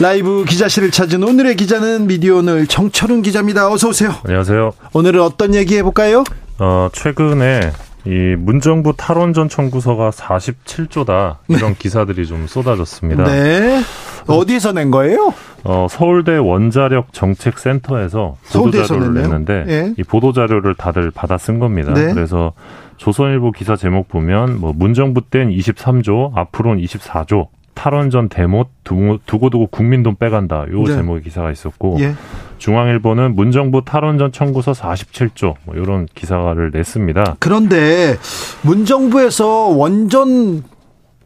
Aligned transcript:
라이브 0.00 0.44
기자실을 0.44 0.92
찾은 0.92 1.24
오늘의 1.24 1.56
기자는 1.56 2.06
미디어 2.06 2.36
오늘 2.36 2.68
정철훈 2.68 3.22
기자입니다. 3.22 3.68
어서 3.68 3.88
오세요. 3.88 4.14
안녕하세요. 4.24 4.72
오늘은 4.92 5.20
어떤 5.20 5.56
얘기 5.56 5.76
해볼까요? 5.76 6.22
어, 6.60 6.88
최근에 6.92 7.72
이 8.06 8.36
문정부 8.38 8.94
탈원전 8.96 9.48
청구서가 9.48 10.10
47조다 10.10 11.38
이런 11.48 11.74
기사들이 11.74 12.26
좀 12.26 12.46
쏟아졌습니다. 12.46 13.24
네. 13.24 13.82
어디에서 14.28 14.72
낸 14.72 14.92
거예요? 14.92 15.34
어, 15.64 15.88
서울대 15.90 16.36
원자력 16.36 17.12
정책센터에서 17.12 18.36
보도 18.52 18.84
자료를 18.84 19.14
냈는데 19.14 19.64
예. 19.68 19.94
이 19.98 20.04
보도 20.04 20.32
자료를 20.32 20.76
다들 20.76 21.10
받아 21.10 21.38
쓴 21.38 21.58
겁니다. 21.58 21.92
네. 21.92 22.12
그래서 22.12 22.52
조선일보 22.98 23.50
기사 23.50 23.74
제목 23.74 24.08
보면 24.08 24.60
뭐 24.60 24.72
문정부 24.74 25.22
땐 25.22 25.50
23조, 25.50 26.36
앞으로는 26.36 26.82
24조. 26.84 27.48
탈원전 27.78 28.28
대못 28.28 28.68
두고 28.82 29.18
두고, 29.24 29.50
두고 29.50 29.68
국민 29.68 30.02
돈 30.02 30.16
빼간다. 30.16 30.64
요 30.72 30.82
네. 30.82 30.96
제목의 30.96 31.22
기사가 31.22 31.52
있었고 31.52 31.98
예. 32.00 32.14
중앙일보는 32.58 33.36
문정부 33.36 33.84
탈원전 33.84 34.32
청구서 34.32 34.72
47조 34.72 35.54
뭐 35.64 35.76
이런 35.76 36.06
기사를 36.12 36.70
냈습니다. 36.72 37.36
그런데 37.38 38.16
문정부에서 38.62 39.68
원전 39.68 40.64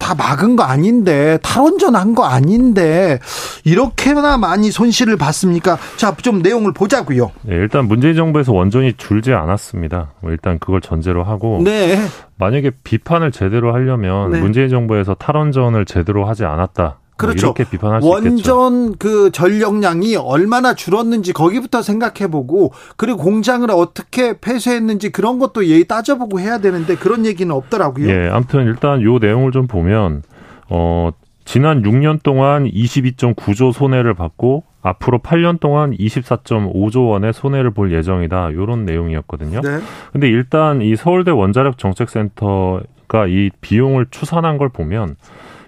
다 0.02 0.14
막은 0.14 0.56
거 0.56 0.64
아닌데 0.64 1.38
탈원전 1.42 1.96
한 1.96 2.12
거 2.14 2.24
아닌데 2.24 3.18
이렇게나 3.64 4.36
많이 4.36 4.70
손실을 4.70 5.16
봤습니까? 5.16 5.78
자, 5.96 6.14
좀 6.16 6.42
내용을 6.42 6.72
보자고요. 6.72 7.30
네, 7.42 7.54
일단 7.54 7.86
문재인 7.86 8.14
정부에서 8.14 8.52
원전이 8.52 8.94
줄지 8.98 9.32
않았습니다. 9.32 10.10
뭐 10.20 10.30
일단 10.30 10.58
그걸 10.58 10.80
전제로 10.82 11.24
하고 11.24 11.60
네. 11.64 11.98
만약에 12.36 12.72
비판을 12.84 13.32
제대로 13.32 13.72
하려면 13.72 14.30
네. 14.32 14.40
문재인 14.40 14.68
정부에서 14.68 15.14
탈원전을 15.14 15.86
제대로 15.86 16.26
하지 16.26 16.44
않았다. 16.44 16.98
뭐 17.22 17.30
그렇죠. 17.30 17.46
이렇게 17.48 17.64
비판할 17.64 18.02
수 18.02 18.08
있겠죠. 18.08 18.58
원전 18.58 18.96
그 18.98 19.30
전력량이 19.30 20.16
얼마나 20.16 20.74
줄었는지 20.74 21.32
거기부터 21.32 21.82
생각해보고 21.82 22.72
그리고 22.96 23.18
공장을 23.18 23.70
어떻게 23.70 24.38
폐쇄했는지 24.38 25.10
그런 25.10 25.38
것도 25.38 25.66
예의 25.66 25.84
따져보고 25.84 26.40
해야 26.40 26.58
되는데 26.58 26.96
그런 26.96 27.26
얘기는 27.26 27.52
없더라고요. 27.54 28.08
예, 28.08 28.28
아무튼 28.28 28.66
일단 28.66 29.02
요 29.02 29.18
내용을 29.18 29.52
좀 29.52 29.66
보면 29.66 30.22
어 30.68 31.10
지난 31.44 31.82
6년 31.82 32.22
동안 32.22 32.64
22.9조 32.64 33.72
손해를 33.72 34.14
받고 34.14 34.64
앞으로 34.82 35.20
8년 35.20 35.60
동안 35.60 35.92
24.5조 35.92 37.08
원의 37.08 37.32
손해를 37.32 37.70
볼 37.70 37.92
예정이다. 37.92 38.52
요런 38.52 38.84
내용이었거든요. 38.84 39.60
네. 39.60 39.78
근데 40.12 40.28
일단 40.28 40.82
이 40.82 40.96
서울대 40.96 41.30
원자력 41.30 41.78
정책센터가 41.78 43.26
이 43.28 43.50
비용을 43.60 44.06
추산한 44.10 44.58
걸 44.58 44.68
보면 44.68 45.16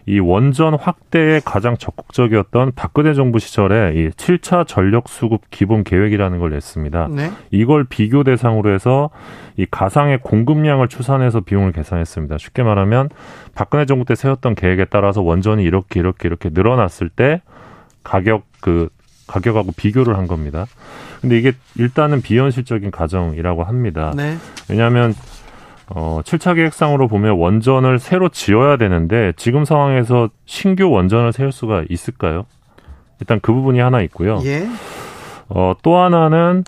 이 0.06 0.18
원전 0.18 0.74
확대에 0.74 1.40
가장 1.44 1.76
적극적이었던 1.76 2.72
박근혜 2.76 3.14
정부 3.14 3.38
시절에 3.38 3.92
이 3.94 4.10
7차 4.10 4.66
전력 4.66 5.08
수급 5.08 5.42
기본 5.50 5.82
계획이라는 5.82 6.38
걸 6.38 6.50
냈습니다. 6.50 7.08
네. 7.10 7.30
이걸 7.50 7.84
비교 7.84 8.22
대상으로 8.22 8.70
해서 8.70 9.10
이 9.56 9.66
가상의 9.70 10.18
공급량을 10.22 10.88
추산해서 10.88 11.40
비용을 11.40 11.72
계산했습니다. 11.72 12.36
쉽게 12.38 12.62
말하면 12.62 13.08
박근혜 13.54 13.86
정부 13.86 14.04
때 14.04 14.14
세웠던 14.14 14.56
계획에 14.56 14.86
따라서 14.86 15.22
원전이 15.22 15.62
이렇게 15.62 16.00
이렇게 16.00 16.28
이렇게 16.28 16.50
늘어났을 16.52 17.08
때 17.08 17.40
가격 18.02 18.44
그 18.60 18.90
가격하고 19.26 19.72
비교를 19.72 20.18
한 20.18 20.26
겁니다. 20.26 20.66
근데 21.22 21.38
이게 21.38 21.52
일단은 21.76 22.20
비현실적인 22.20 22.90
가정이라고 22.90 23.64
합니다. 23.64 24.12
네. 24.14 24.36
왜냐하면 24.68 25.14
어, 25.88 26.20
7차 26.24 26.54
계획상으로 26.54 27.08
보면 27.08 27.36
원전을 27.38 27.98
새로 27.98 28.28
지어야 28.28 28.76
되는데 28.76 29.32
지금 29.36 29.64
상황에서 29.64 30.30
신규 30.46 30.90
원전을 30.90 31.32
세울 31.32 31.52
수가 31.52 31.84
있을까요? 31.88 32.46
일단 33.20 33.38
그 33.40 33.52
부분이 33.52 33.80
하나 33.80 34.00
있고요. 34.02 34.40
예. 34.44 34.66
어, 35.48 35.74
또 35.82 35.96
하나는 35.98 36.64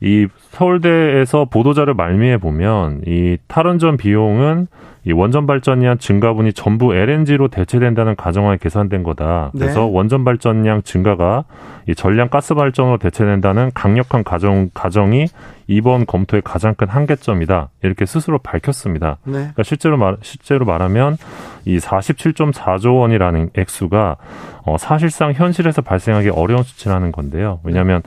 이 0.00 0.28
서울대에서 0.50 1.46
보도자료 1.46 1.94
말미에 1.94 2.38
보면 2.38 3.02
이 3.06 3.36
탈원전 3.48 3.96
비용은 3.96 4.66
이 5.04 5.12
원전 5.12 5.46
발전량 5.46 5.98
증가분이 5.98 6.52
전부 6.52 6.94
LNG로 6.94 7.48
대체된다는 7.48 8.16
가정하에 8.16 8.58
계산된 8.58 9.02
거다. 9.02 9.50
그래서 9.52 9.80
네. 9.80 9.90
원전 9.90 10.24
발전량 10.24 10.82
증가가 10.82 11.44
이 11.88 11.94
전량 11.94 12.28
가스 12.28 12.54
발전으로 12.54 12.98
대체된다는 12.98 13.70
강력한 13.72 14.22
가정 14.24 14.68
가정이 14.74 15.26
이번 15.66 16.04
검토의 16.04 16.42
가장 16.42 16.74
큰 16.74 16.88
한계점이다. 16.88 17.70
이렇게 17.82 18.04
스스로 18.04 18.38
밝혔습니다. 18.38 19.16
네. 19.24 19.32
그러니까 19.32 19.62
실제로 19.62 19.96
말 19.96 20.16
실제로 20.20 20.66
말하면 20.66 21.16
이 21.64 21.78
47.4조 21.78 22.98
원이라는 22.98 23.50
액수가 23.56 24.16
어 24.64 24.76
사실상 24.78 25.32
현실에서 25.32 25.80
발생하기 25.80 26.28
어려운 26.30 26.62
수치라는 26.62 27.12
건데요. 27.12 27.60
왜냐하면 27.64 28.02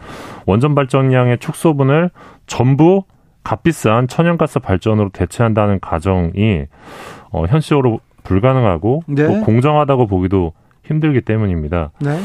원전 0.45 0.75
발전량의 0.75 1.39
축소분을 1.39 2.11
전부 2.45 3.03
값비싼 3.43 4.07
천연가스 4.07 4.59
발전으로 4.59 5.09
대체한다는 5.09 5.79
가정이 5.79 6.65
어 7.31 7.45
현실적으로 7.45 7.99
불가능하고 8.23 9.03
네. 9.07 9.27
또 9.27 9.41
공정하다고 9.41 10.07
보기도 10.07 10.53
힘들기 10.83 11.21
때문입니다. 11.21 11.91
네. 11.99 12.19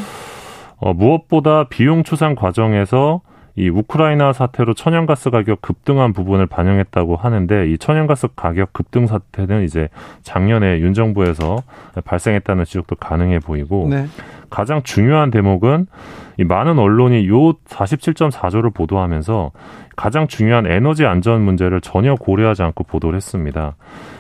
어, 0.77 0.93
무엇보다 0.95 1.65
비용 1.65 2.05
추산 2.05 2.35
과정에서 2.35 3.21
이 3.57 3.69
우크라이나 3.69 4.33
사태로 4.33 4.75
천연가스 4.75 5.31
가격 5.31 5.61
급등한 5.61 6.13
부분을 6.13 6.47
반영했다고 6.47 7.17
하는데 7.17 7.69
이 7.69 7.77
천연가스 7.77 8.29
가격 8.37 8.73
급등 8.73 9.09
사태는 9.09 9.65
이제 9.65 9.89
작년에 10.23 10.79
윤 10.79 10.95
정부에서 10.95 11.65
발생했다는 12.05 12.65
지적도 12.65 12.95
가능해 12.95 13.41
보이고 13.41 13.89
네. 13.91 14.07
가장 14.49 14.85
중요한 14.85 15.33
대목은 15.33 15.89
이 16.39 16.45
많은 16.45 16.79
언론이 16.79 17.27
요 17.27 17.55
47.4조를 17.67 18.73
보도하면서 18.73 19.51
가장 19.99 20.29
중요한 20.29 20.65
에너지 20.71 21.05
안전 21.05 21.43
문제를 21.43 21.81
전혀 21.81 22.15
고려하지 22.15 22.63
않고 22.63 22.85
보도를 22.85 23.17
했습니다. 23.17 23.75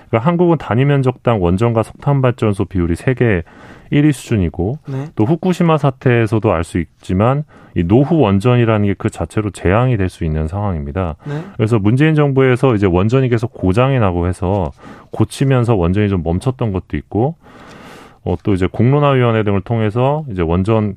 그러니까 0.08 0.26
한국은 0.26 0.58
단위 0.58 0.84
면적당 0.84 1.40
원전과 1.40 1.84
석탄 1.84 2.20
발전소 2.20 2.64
비율이 2.64 2.96
세계 2.96 3.44
1위 3.92 4.10
수준이고 4.12 4.78
네. 4.88 5.06
또 5.14 5.24
후쿠시마 5.24 5.78
사태에서도 5.78 6.52
알 6.52 6.64
수 6.64 6.78
있지만 6.80 7.44
이 7.76 7.84
노후 7.84 8.18
원전이라는 8.18 8.86
게 8.88 8.94
그 8.98 9.08
자체로 9.08 9.50
재앙이 9.50 9.96
될 9.96 10.08
수 10.08 10.24
있는 10.24 10.48
상황입니다. 10.48 11.14
네. 11.24 11.44
그래서 11.56 11.78
문재인 11.78 12.16
정부에서 12.16 12.74
이제 12.74 12.86
원전이 12.86 13.28
계속 13.28 13.52
고장이 13.54 14.00
나고 14.00 14.26
해서 14.26 14.72
고치면서 15.12 15.76
원전이 15.76 16.08
좀 16.08 16.24
멈췄던 16.24 16.72
것도 16.72 16.96
있고 16.96 17.36
어, 18.24 18.34
또 18.42 18.52
이제 18.52 18.66
공론화위원회 18.66 19.44
등을 19.44 19.60
통해서 19.60 20.24
이제 20.28 20.42
원전 20.42 20.96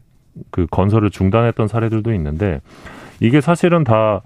그 0.50 0.66
건설을 0.72 1.12
중단했던 1.12 1.68
사례들도 1.68 2.13
있는데 2.16 2.62
이게 3.19 3.42
사실은 3.42 3.84
다 3.84 4.22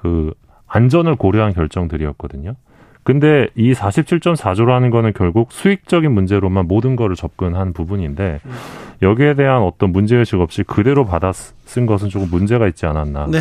그 0.00 0.32
안전을 0.68 1.16
고려한 1.16 1.54
결정들이었거든요. 1.54 2.54
근데 3.02 3.48
이 3.56 3.72
47.4조라는 3.72 4.90
거는 4.90 5.12
결국 5.14 5.50
수익적인 5.50 6.12
문제로만 6.12 6.68
모든 6.68 6.94
거를 6.94 7.16
접근한 7.16 7.72
부분인데 7.72 8.40
여기에 9.02 9.34
대한 9.34 9.62
어떤 9.62 9.90
문제의식 9.92 10.38
없이 10.40 10.62
그대로 10.62 11.06
받아 11.06 11.32
쓴 11.32 11.86
것은 11.86 12.10
조금 12.10 12.28
문제가 12.30 12.68
있지 12.68 12.86
않았나. 12.86 13.26
네. 13.28 13.40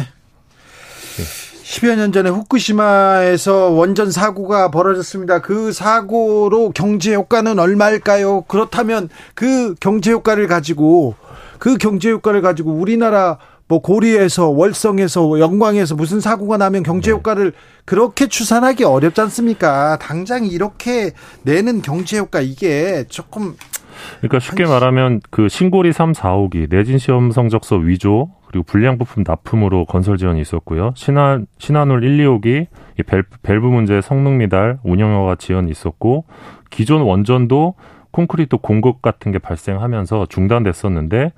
10여 1.63 1.97
년 1.97 2.13
전에 2.13 2.29
후쿠시마에서 2.29 3.71
원전 3.71 4.09
사고가 4.09 4.71
벌어졌습니다. 4.71 5.41
그 5.41 5.73
사고로 5.73 6.71
경제 6.71 7.13
효과는 7.13 7.59
얼마일까요? 7.59 8.43
그렇다면 8.47 9.09
그 9.35 9.75
경제 9.75 10.11
효과를 10.11 10.47
가지고 10.47 11.15
그 11.59 11.77
경제 11.77 12.09
효과를 12.09 12.41
가지고 12.41 12.71
우리나라 12.71 13.37
뭐 13.67 13.79
고리에서 13.79 14.49
월성에서 14.49 15.39
영광에서 15.39 15.95
무슨 15.95 16.19
사고가 16.19 16.57
나면 16.57 16.83
경제 16.83 17.11
네. 17.11 17.17
효과를 17.17 17.53
그렇게 17.85 18.27
추산하기 18.27 18.83
어렵지 18.83 19.19
않습니까? 19.21 19.97
당장 19.97 20.45
이렇게 20.45 21.11
내는 21.43 21.81
경제 21.81 22.17
효과 22.17 22.39
이게 22.39 23.03
조금 23.09 23.55
그러니까 24.19 24.39
쉽게 24.39 24.65
말하면 24.65 25.21
그 25.29 25.49
신고리 25.49 25.91
3, 25.91 26.13
4호기 26.13 26.69
내진 26.69 26.97
시험 26.97 27.31
성적서 27.31 27.77
위조 27.77 28.29
그리고 28.47 28.63
불량 28.63 28.97
부품 28.97 29.23
납품으로 29.27 29.85
건설 29.85 30.17
지원이 30.17 30.39
있었고요. 30.39 30.93
신한 30.95 31.47
신한울 31.57 32.03
1, 32.03 32.17
2호기 32.25 32.67
밸브, 33.05 33.37
밸브 33.43 33.65
문제 33.65 33.99
성능 34.01 34.37
미달 34.37 34.79
운영허가 34.83 35.35
지원이 35.35 35.69
있었고 35.69 36.25
기존 36.69 37.01
원전도 37.01 37.75
콘크리트 38.11 38.57
공급 38.57 39.01
같은 39.01 39.31
게 39.31 39.39
발생하면서 39.39 40.27
중단됐었는데 40.29 41.33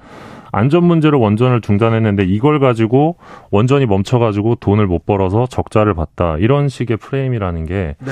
안전 0.51 0.83
문제로 0.83 1.19
원전을 1.19 1.61
중단했는데 1.61 2.25
이걸 2.25 2.59
가지고 2.59 3.17
원전이 3.51 3.85
멈춰가지고 3.85 4.55
돈을 4.55 4.87
못 4.87 5.05
벌어서 5.05 5.47
적자를 5.47 5.93
봤다 5.93 6.37
이런 6.39 6.69
식의 6.69 6.97
프레임이라는 6.97 7.65
게 7.65 7.95
네. 7.99 8.11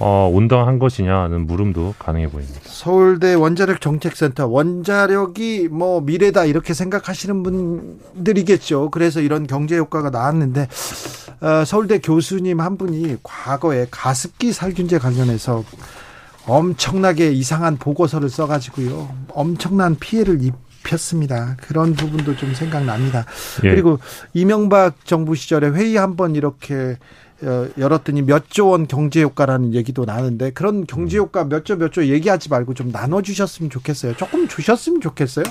어, 0.00 0.30
온당한 0.32 0.78
것이냐는 0.78 1.46
물음도 1.46 1.94
가능해 1.98 2.28
보입니다. 2.28 2.60
서울대 2.62 3.34
원자력 3.34 3.80
정책센터 3.80 4.46
원자력이 4.46 5.68
뭐 5.72 6.00
미래다 6.00 6.44
이렇게 6.44 6.72
생각하시는 6.72 7.42
분들이겠죠. 7.42 8.90
그래서 8.90 9.20
이런 9.20 9.46
경제 9.48 9.76
효과가 9.76 10.10
나왔는데 10.10 10.68
어, 11.40 11.64
서울대 11.64 11.98
교수님 11.98 12.60
한 12.60 12.76
분이 12.76 13.16
과거에 13.24 13.86
가습기 13.90 14.52
살균제 14.52 14.98
관련해서 14.98 15.64
엄청나게 16.46 17.32
이상한 17.32 17.76
보고서를 17.76 18.28
써가지고요. 18.28 19.08
엄청난 19.30 19.96
피해를 19.96 20.42
입 20.42 20.54
혔습니다. 20.84 21.56
그런 21.60 21.94
부분도 21.94 22.36
좀 22.36 22.54
생각납니다. 22.54 23.24
예. 23.64 23.70
그리고 23.70 23.98
이명박 24.34 25.04
정부 25.04 25.34
시절에 25.34 25.68
회의 25.70 25.96
한 25.96 26.16
번 26.16 26.34
이렇게 26.34 26.74
어, 26.74 26.96
열었더니 27.78 28.22
몇 28.22 28.48
조 28.50 28.68
원 28.68 28.86
경제 28.86 29.22
효과라는 29.22 29.74
얘기도 29.74 30.04
나는데 30.04 30.50
그런 30.50 30.84
경제 30.86 31.18
음. 31.18 31.22
효과 31.22 31.44
몇 31.44 31.64
조 31.64 31.76
몇 31.76 31.92
조 31.92 32.04
얘기하지 32.06 32.48
말고 32.50 32.74
좀 32.74 32.90
나눠 32.92 33.22
주셨으면 33.22 33.70
좋겠어요. 33.70 34.14
조금 34.16 34.48
주셨으면 34.48 35.00
좋겠어요. 35.00 35.44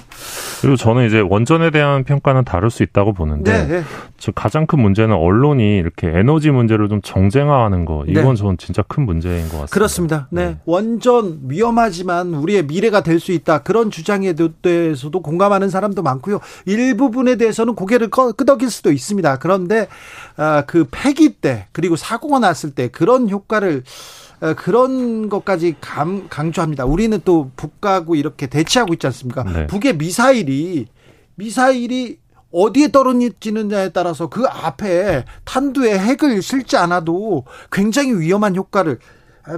그리고 0.61 0.75
저는 0.75 1.07
이제 1.07 1.19
원전에 1.19 1.69
대한 1.71 2.03
평가는 2.03 2.43
다를 2.43 2.69
수 2.69 2.83
있다고 2.83 3.13
보는데 3.13 3.65
네, 3.65 3.67
네. 3.79 3.83
가장 4.35 4.65
큰 4.67 4.81
문제는 4.81 5.15
언론이 5.15 5.77
이렇게 5.77 6.07
에너지 6.07 6.51
문제를 6.51 6.89
좀 6.89 7.01
정쟁화하는 7.01 7.85
거 7.85 8.03
이건 8.07 8.29
네. 8.29 8.35
저는 8.35 8.57
진짜 8.57 8.81
큰 8.87 9.05
문제인 9.05 9.43
것 9.43 9.51
같습니다. 9.61 9.73
그렇습니다. 9.73 10.27
네. 10.31 10.45
네. 10.45 10.57
원전 10.65 11.39
위험하지만 11.47 12.33
우리의 12.33 12.65
미래가 12.65 13.01
될 13.01 13.17
수 13.17 13.31
있다 13.31 13.63
그런 13.63 13.89
주장에 13.89 14.33
대해서도 14.61 15.21
공감하는 15.23 15.69
사람도 15.71 16.03
많고요. 16.03 16.39
일부분에 16.65 17.35
대해서는 17.37 17.73
고개를 17.73 18.09
끄덕일 18.09 18.69
수도 18.69 18.91
있습니다. 18.91 19.39
그런데 19.39 19.87
아, 20.35 20.63
그 20.67 20.85
폐기 20.91 21.29
때 21.29 21.65
그리고 21.77 21.95
사고가 21.95 22.39
났을 22.39 22.71
때 22.71 22.88
그런 22.88 23.29
효과를 23.29 23.83
어, 24.41 24.56
그런 24.56 25.29
것까지 25.29 25.75
감, 25.79 26.27
강조합니다. 26.27 26.85
우리는 26.85 27.21
또 27.24 27.51
북하고 27.56 28.15
이렇게 28.15 28.47
대치하고 28.47 28.95
있지 28.95 29.06
않습니까? 29.06 29.44
네. 29.44 29.68
북의 29.68 29.97
미사일이 29.97 30.88
미사일이 31.35 32.18
어디에 32.51 32.88
떨어지느냐에 32.88 33.89
따라서 33.89 34.27
그 34.27 34.45
앞에 34.47 35.24
탄두에 35.44 36.00
핵을 36.00 36.41
실지 36.41 36.77
않아도 36.77 37.45
굉장히 37.71 38.19
위험한 38.19 38.56
효과를 38.56 38.97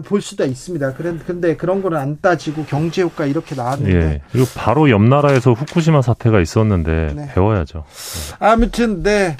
볼 0.03 0.21
수도 0.21 0.43
있습니다. 0.43 0.95
그런데 0.95 1.55
그런 1.55 1.81
거는 1.81 1.97
안 1.97 2.17
따지고 2.21 2.65
경제 2.65 3.01
효과 3.01 3.25
이렇게 3.25 3.55
나왔는데 3.55 3.95
예. 3.95 4.21
그리고 4.29 4.45
바로 4.55 4.89
옆 4.89 5.01
나라에서 5.01 5.53
후쿠시마 5.53 6.01
사태가 6.01 6.41
있었는데 6.41 7.13
네. 7.15 7.31
배워야죠. 7.33 7.85
네. 7.85 8.35
아무튼 8.39 9.03
네. 9.03 9.37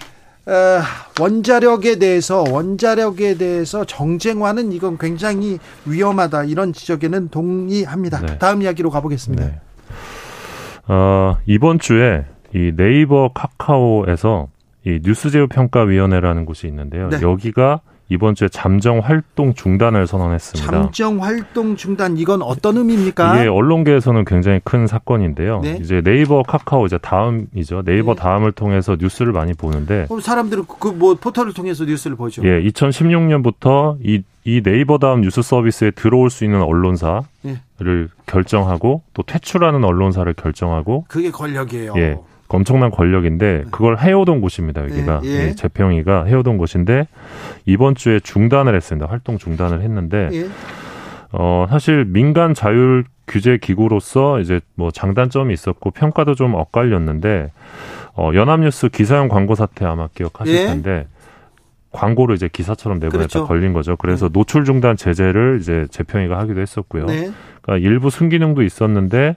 어, 0.49 0.81
원자력에 1.21 1.99
대해서 1.99 2.43
원자력에 2.49 3.35
대해서 3.37 3.85
정쟁화는 3.85 4.71
이건 4.71 4.97
굉장히 4.97 5.59
위험하다 5.85 6.45
이런 6.45 6.73
지적에는 6.73 7.29
동의합니다. 7.29 8.21
네. 8.21 8.37
다음 8.39 8.63
이야기로 8.63 8.89
가보겠습니다. 8.89 9.45
네. 9.45 9.59
어, 10.87 11.37
이번 11.45 11.77
주에 11.77 12.25
이 12.55 12.71
네이버 12.75 13.29
카카오에서 13.33 14.47
이 14.85 14.99
뉴스제휴 15.03 15.47
평가위원회라는 15.49 16.45
곳이 16.45 16.67
있는데요. 16.67 17.09
네. 17.09 17.21
여기가 17.21 17.81
이번 18.09 18.35
주에 18.35 18.47
잠정 18.49 18.99
활동 18.99 19.53
중단을 19.53 20.07
선언했습니다. 20.07 20.71
잠정 20.71 21.21
활동 21.21 21.75
중단 21.75 22.17
이건 22.17 22.41
어떤 22.41 22.77
의미입니까? 22.77 23.39
이게 23.39 23.47
언론계에서는 23.49 24.25
굉장히 24.25 24.61
큰 24.63 24.87
사건인데요. 24.87 25.61
네? 25.61 25.77
이제 25.81 26.01
네이버, 26.01 26.43
카카오 26.43 26.85
이제 26.85 26.97
다음이죠. 26.97 27.83
네이버 27.83 28.13
네. 28.15 28.21
다음을 28.21 28.51
통해서 28.51 28.95
뉴스를 28.99 29.31
많 29.33 29.42
많이 29.42 29.53
보는데 29.53 30.07
사람들은 30.21 30.65
그 30.79 30.89
뭐 30.99 31.15
포털을 31.15 31.53
통해서 31.53 31.85
뉴스를 31.85 32.17
보죠. 32.17 32.43
예, 32.43 32.61
2016년부터 32.63 33.97
이, 34.03 34.21
이 34.43 34.61
네이버 34.61 34.97
다음 34.97 35.21
뉴스 35.21 35.41
서비스에 35.41 35.91
들어올 35.91 36.29
수 36.29 36.43
있는 36.43 36.61
언론사를 36.61 37.23
예. 37.45 37.57
결정하고 38.25 39.01
또 39.13 39.23
퇴출하는 39.23 39.83
언론사를 39.83 40.31
결정하고 40.33 41.05
그게 41.07 41.31
권력이에요. 41.31 41.93
예. 41.97 42.17
엄청난 42.49 42.91
권력인데 42.91 43.65
그걸 43.71 43.99
해오던 43.99 44.41
곳입니다. 44.41 44.81
여기가 44.83 45.21
예, 45.23 45.29
예. 45.29 45.55
재평이가 45.55 46.25
해오던 46.25 46.57
곳인데 46.57 47.07
이번 47.65 47.95
주에 47.95 48.19
중단을 48.19 48.75
했습니다. 48.75 49.09
활동 49.09 49.37
중단을 49.37 49.81
했는데 49.81 50.29
예. 50.33 50.47
어 51.31 51.67
사실 51.69 52.05
민간 52.05 52.55
자율 52.55 53.05
규제 53.27 53.57
기구로서 53.57 54.39
이제 54.39 54.59
뭐 54.73 54.89
장단점이 54.89 55.53
있었고 55.53 55.91
평가도 55.91 56.33
좀 56.33 56.55
엇갈렸는데 56.55 57.51
어 58.15 58.31
연합뉴스 58.33 58.89
기사용 58.89 59.29
광고 59.29 59.53
사태 59.53 59.85
아마 59.85 60.07
기억하실 60.07 60.55
예. 60.55 60.65
텐데 60.65 61.07
광고를 61.91 62.35
이제 62.35 62.49
기사처럼 62.51 62.99
내보냈다 62.99 63.27
그렇죠. 63.27 63.47
걸린 63.47 63.73
거죠. 63.73 63.95
그래서 63.95 64.27
네. 64.27 64.33
노출 64.33 64.65
중단 64.65 64.97
제재를 64.97 65.59
이제 65.61 65.85
재평이가 65.91 66.37
하기도 66.39 66.61
했었고요. 66.61 67.05
네. 67.05 67.31
그러니까 67.61 67.87
일부 67.87 68.09
순기능도 68.09 68.63
있었는데 68.63 69.35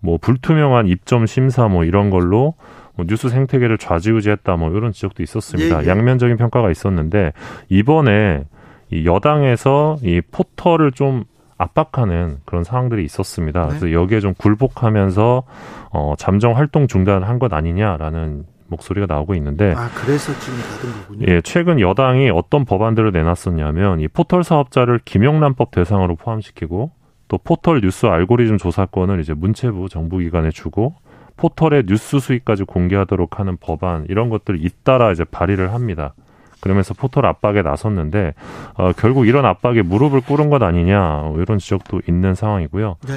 뭐 0.00 0.18
불투명한 0.18 0.88
입점 0.88 1.26
심사 1.26 1.68
뭐 1.68 1.84
이런 1.84 2.10
걸로 2.10 2.54
뭐 2.94 3.06
뉴스 3.06 3.28
생태계를 3.28 3.78
좌지우지했다 3.78 4.56
뭐 4.56 4.70
이런 4.70 4.92
지적도 4.92 5.22
있었습니다. 5.22 5.80
예, 5.80 5.84
예. 5.84 5.88
양면적인 5.88 6.36
평가가 6.36 6.70
있었는데 6.70 7.32
이번에 7.68 8.44
이 8.90 9.06
여당에서 9.06 9.96
이 10.02 10.20
포털을 10.30 10.92
좀 10.92 11.24
압박하는 11.58 12.38
그런 12.46 12.64
상황들이 12.64 13.04
있었습니다. 13.04 13.62
네. 13.62 13.68
그래서 13.68 13.92
여기에 13.92 14.20
좀 14.20 14.34
굴복하면서 14.34 15.42
어 15.90 16.14
잠정 16.18 16.56
활동 16.56 16.86
중단한 16.86 17.38
것 17.38 17.52
아니냐라는 17.52 18.44
목소리가 18.68 19.06
나오고 19.06 19.34
있는데 19.34 19.74
아 19.76 19.90
그래서 19.94 20.32
지금 20.38 20.58
받은 20.58 21.02
거군요. 21.02 21.26
예, 21.28 21.40
최근 21.42 21.78
여당이 21.78 22.30
어떤 22.30 22.64
법안들을 22.64 23.12
내놨었냐면 23.12 24.00
이 24.00 24.08
포털 24.08 24.42
사업자를 24.42 25.00
김영란법 25.04 25.70
대상으로 25.72 26.16
포함시키고 26.16 26.90
또 27.30 27.38
포털 27.38 27.80
뉴스 27.80 28.06
알고리즘 28.06 28.58
조사권을 28.58 29.20
이제 29.20 29.34
문체부 29.34 29.88
정부기관에 29.88 30.50
주고 30.50 30.96
포털의 31.36 31.84
뉴스 31.86 32.18
수익까지 32.18 32.64
공개하도록 32.64 33.38
하는 33.38 33.56
법안 33.56 34.04
이런 34.08 34.30
것들을 34.30 34.62
잇따라 34.64 35.12
이제 35.12 35.22
발의를 35.22 35.72
합니다. 35.72 36.12
그러면서 36.58 36.92
포털 36.92 37.26
압박에 37.26 37.62
나섰는데 37.62 38.34
어, 38.74 38.90
결국 38.96 39.28
이런 39.28 39.46
압박에 39.46 39.82
무릎을 39.82 40.22
꿇은 40.22 40.50
것 40.50 40.60
아니냐 40.60 41.32
이런 41.36 41.58
지적도 41.58 42.00
있는 42.08 42.34
상황이고요. 42.34 42.96
네. 43.06 43.14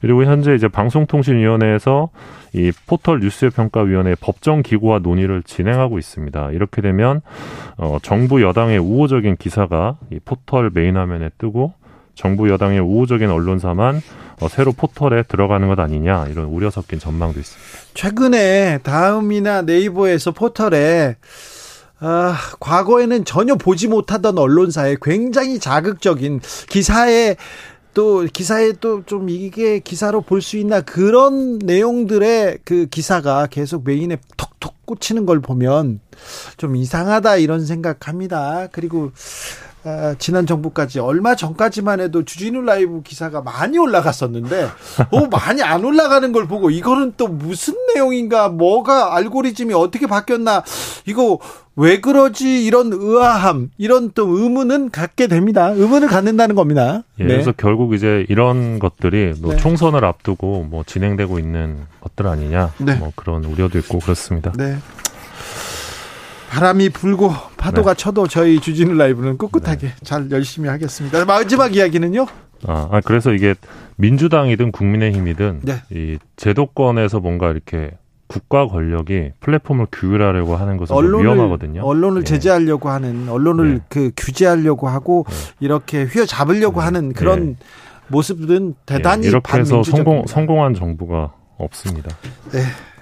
그리고 0.00 0.24
현재 0.24 0.54
이제 0.54 0.66
방송통신위원회에서 0.66 2.08
이 2.54 2.72
포털 2.86 3.20
뉴스 3.20 3.50
평가위원회 3.50 4.14
법정 4.18 4.62
기구화 4.62 5.00
논의를 5.00 5.42
진행하고 5.42 5.98
있습니다. 5.98 6.52
이렇게 6.52 6.80
되면 6.80 7.20
어, 7.76 7.98
정부 8.00 8.40
여당의 8.40 8.78
우호적인 8.78 9.36
기사가 9.36 9.98
이 10.10 10.18
포털 10.24 10.70
메인 10.72 10.96
화면에 10.96 11.28
뜨고 11.36 11.74
정부 12.14 12.48
여당의 12.50 12.80
우호적인 12.80 13.30
언론사만 13.30 14.02
어, 14.40 14.48
새로 14.48 14.72
포털에 14.72 15.22
들어가는 15.24 15.68
것 15.68 15.78
아니냐 15.78 16.28
이런 16.28 16.46
우려 16.46 16.70
섞인 16.70 16.98
전망도 16.98 17.38
있습니다. 17.40 17.70
최근에 17.94 18.78
다음이나 18.82 19.62
네이버에서 19.62 20.32
포털에 20.32 21.16
아, 22.02 22.34
과거에는 22.60 23.24
전혀 23.26 23.56
보지 23.56 23.88
못하던 23.88 24.38
언론사에 24.38 24.96
굉장히 25.02 25.58
자극적인 25.58 26.40
기사에 26.70 27.36
또 27.92 28.26
기사에 28.32 28.72
또 28.80 29.02
좀 29.04 29.28
이게 29.28 29.80
기사로 29.80 30.22
볼 30.22 30.40
수 30.40 30.56
있나 30.56 30.80
그런 30.80 31.58
내용들의 31.58 32.60
그 32.64 32.86
기사가 32.86 33.46
계속 33.48 33.84
메인에 33.84 34.16
톡톡 34.38 34.86
꽂히는 34.86 35.26
걸 35.26 35.40
보면 35.40 36.00
좀 36.56 36.76
이상하다 36.76 37.36
이런 37.36 37.66
생각합니다. 37.66 38.68
그리고 38.72 39.10
아, 39.12 39.69
지난 40.18 40.46
정부까지 40.46 41.00
얼마 41.00 41.34
전까지만 41.34 42.00
해도 42.00 42.24
주진우 42.24 42.62
라이브 42.62 43.02
기사가 43.02 43.40
많이 43.40 43.78
올라갔었는데 43.78 44.68
어 45.10 45.26
많이 45.26 45.62
안 45.62 45.84
올라가는 45.84 46.30
걸 46.32 46.46
보고 46.46 46.70
이거는 46.70 47.14
또 47.16 47.28
무슨 47.28 47.74
내용인가 47.94 48.48
뭐가 48.48 49.16
알고리즘이 49.16 49.72
어떻게 49.74 50.06
바뀌었나 50.06 50.62
이거 51.06 51.38
왜 51.76 52.00
그러지 52.00 52.64
이런 52.64 52.92
의아함 52.92 53.70
이런 53.78 54.10
또 54.14 54.28
의문은 54.28 54.90
갖게 54.90 55.28
됩니다. 55.28 55.68
의문을 55.68 56.08
갖는다는 56.08 56.54
겁니다. 56.54 57.02
예, 57.18 57.24
네. 57.24 57.28
그래서 57.32 57.52
결국 57.56 57.94
이제 57.94 58.26
이런 58.28 58.78
것들이 58.78 59.32
뭐 59.40 59.52
네. 59.52 59.56
총선을 59.56 60.04
앞두고 60.04 60.66
뭐 60.68 60.84
진행되고 60.84 61.38
있는 61.38 61.78
것들 62.00 62.26
아니냐 62.26 62.72
네. 62.78 62.96
뭐 62.96 63.12
그런 63.16 63.44
우려도 63.44 63.78
있고 63.78 63.98
그렇습니다. 63.98 64.52
네. 64.58 64.76
바람이 66.50 66.88
불고 66.90 67.30
파도가 67.56 67.94
네. 67.94 68.02
쳐도 68.02 68.26
저희 68.26 68.58
주진우 68.60 68.94
라이브는 68.94 69.38
꿋꿋하게 69.38 69.92
잘 70.02 70.28
열심히 70.32 70.68
하겠습니다. 70.68 71.24
마지막 71.24 71.76
이야기는요? 71.76 72.26
아, 72.66 72.88
아, 72.90 73.00
그래서 73.04 73.32
이게 73.32 73.54
민주당이든 73.96 74.72
국민의힘이든 74.72 75.60
네. 75.62 75.74
이 75.90 76.18
제도권에서 76.36 77.20
뭔가 77.20 77.50
이렇게 77.50 77.92
국가 78.26 78.66
권력이 78.66 79.32
플랫폼을 79.40 79.86
규율하려고 79.92 80.56
하는 80.56 80.76
것은 80.76 80.88
좀 80.88 80.96
언론을 80.96 81.24
위험하거든요. 81.24 81.82
언론을 81.82 82.22
예. 82.22 82.24
제재하려고 82.24 82.88
하는 82.88 83.28
언론을 83.28 83.74
네. 83.74 83.80
그 83.88 84.10
규제하려고 84.16 84.88
하고 84.88 85.24
네. 85.28 85.34
이렇게 85.60 86.04
휘어잡으려고 86.04 86.80
네. 86.80 86.84
하는 86.84 87.12
그런 87.12 87.56
모습은 88.08 88.74
대단히 88.86 89.24
예, 89.26 89.28
이렇게 89.28 89.56
해서 89.56 89.82
성공. 89.84 90.24
성공한 90.26 90.74
정부가 90.74 91.32
없습니다. 91.58 92.10
네. 92.52 92.60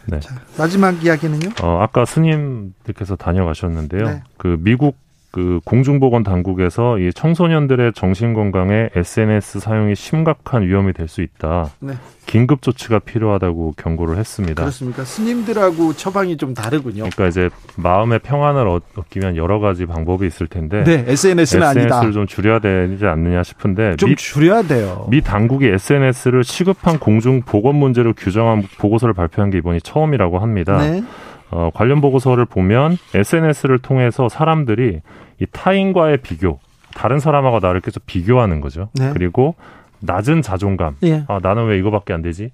네. 0.09 0.21
자, 0.21 0.35
마지막 0.57 1.05
이야기는요? 1.05 1.51
어, 1.63 1.81
아까 1.83 2.05
스님들께서 2.05 3.17
다녀가셨는데요. 3.17 4.05
네. 4.07 4.23
그 4.39 4.57
미국 4.61 4.97
그 5.39 5.61
공중보건 5.65 6.25
당국에서 6.25 6.99
이 6.99 7.13
청소년들의 7.13 7.93
정신 7.95 8.35
건강에 8.35 8.89
SNS 8.97 9.61
사용이 9.61 9.95
심각한 9.95 10.67
위험이 10.67 10.93
될 10.93 11.07
수 11.09 11.23
있다. 11.23 11.71
네. 11.81 11.95
긴급 12.27 12.61
조치가 12.61 12.99
필요하다고 12.99 13.75
경고를 13.79 14.19
했습니다. 14.19 14.61
그렇습니까? 14.63 15.05
스님들하고 15.05 15.95
처방이 15.95 16.37
좀 16.37 16.53
다르군요. 16.53 17.05
그러니까 17.11 17.29
이제 17.29 17.49
마음의 17.77 18.19
평안을 18.19 18.67
얻- 18.69 18.83
얻기 18.99 19.21
위한 19.21 19.37
여러 19.37 19.59
가지 19.61 19.87
방법이 19.87 20.27
있을 20.27 20.49
텐데 20.49 20.85
네, 20.85 21.05
SNS는 21.07 21.67
아니다. 21.67 21.81
SNS를 21.87 22.13
좀 22.13 22.27
줄여야 22.27 22.59
되지 22.59 23.07
않느냐 23.07 23.43
싶은데 23.45 23.97
좀 23.97 24.11
미, 24.11 24.17
줄여야 24.17 24.63
돼요. 24.63 25.07
미 25.09 25.23
당국이 25.23 25.67
SNS를 25.69 26.45
시급한 26.45 26.99
공중 26.99 27.41
보건 27.43 27.77
문제로 27.77 28.13
규정한 28.13 28.63
보고서를 28.79 29.15
발표한 29.15 29.49
게 29.51 29.57
이번이 29.59 29.81
처음이라고 29.81 30.41
합니다. 30.41 30.77
네. 30.83 31.03
어, 31.51 31.71
관련 31.75 32.01
보고서를 32.01 32.45
보면 32.45 32.99
SNS를 33.15 33.79
통해서 33.79 34.29
사람들이 34.29 35.01
이 35.41 35.47
타인과의 35.51 36.19
비교, 36.19 36.59
다른 36.95 37.19
사람하고 37.21 37.61
나를 37.61 37.81
계속 37.81 38.05
비교하는 38.07 38.61
거죠. 38.61 38.89
네. 38.95 39.11
그리고 39.13 39.55
낮은 40.01 40.43
자존감, 40.43 40.97
예. 41.05 41.25
아, 41.29 41.41
나는 41.43 41.67
왜 41.67 41.79
이거밖에 41.79 42.13
안 42.13 42.23
되지? 42.23 42.51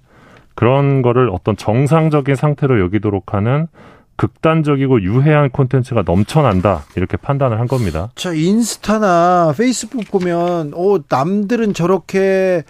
그런 0.55 1.01
거를 1.01 1.29
어떤 1.31 1.57
정상적인 1.57 2.35
상태로 2.35 2.79
여기도록 2.79 3.33
하는 3.33 3.67
극단적이고 4.15 5.01
유해한 5.01 5.49
콘텐츠가 5.49 6.03
넘쳐난다. 6.05 6.85
이렇게 6.95 7.17
판단을 7.17 7.59
한 7.59 7.67
겁니다. 7.67 8.11
저 8.15 8.33
인스타나 8.33 9.53
페이스북 9.57 10.09
보면 10.09 10.73
오 10.73 10.99
남들은 11.09 11.73
저렇게 11.73 12.63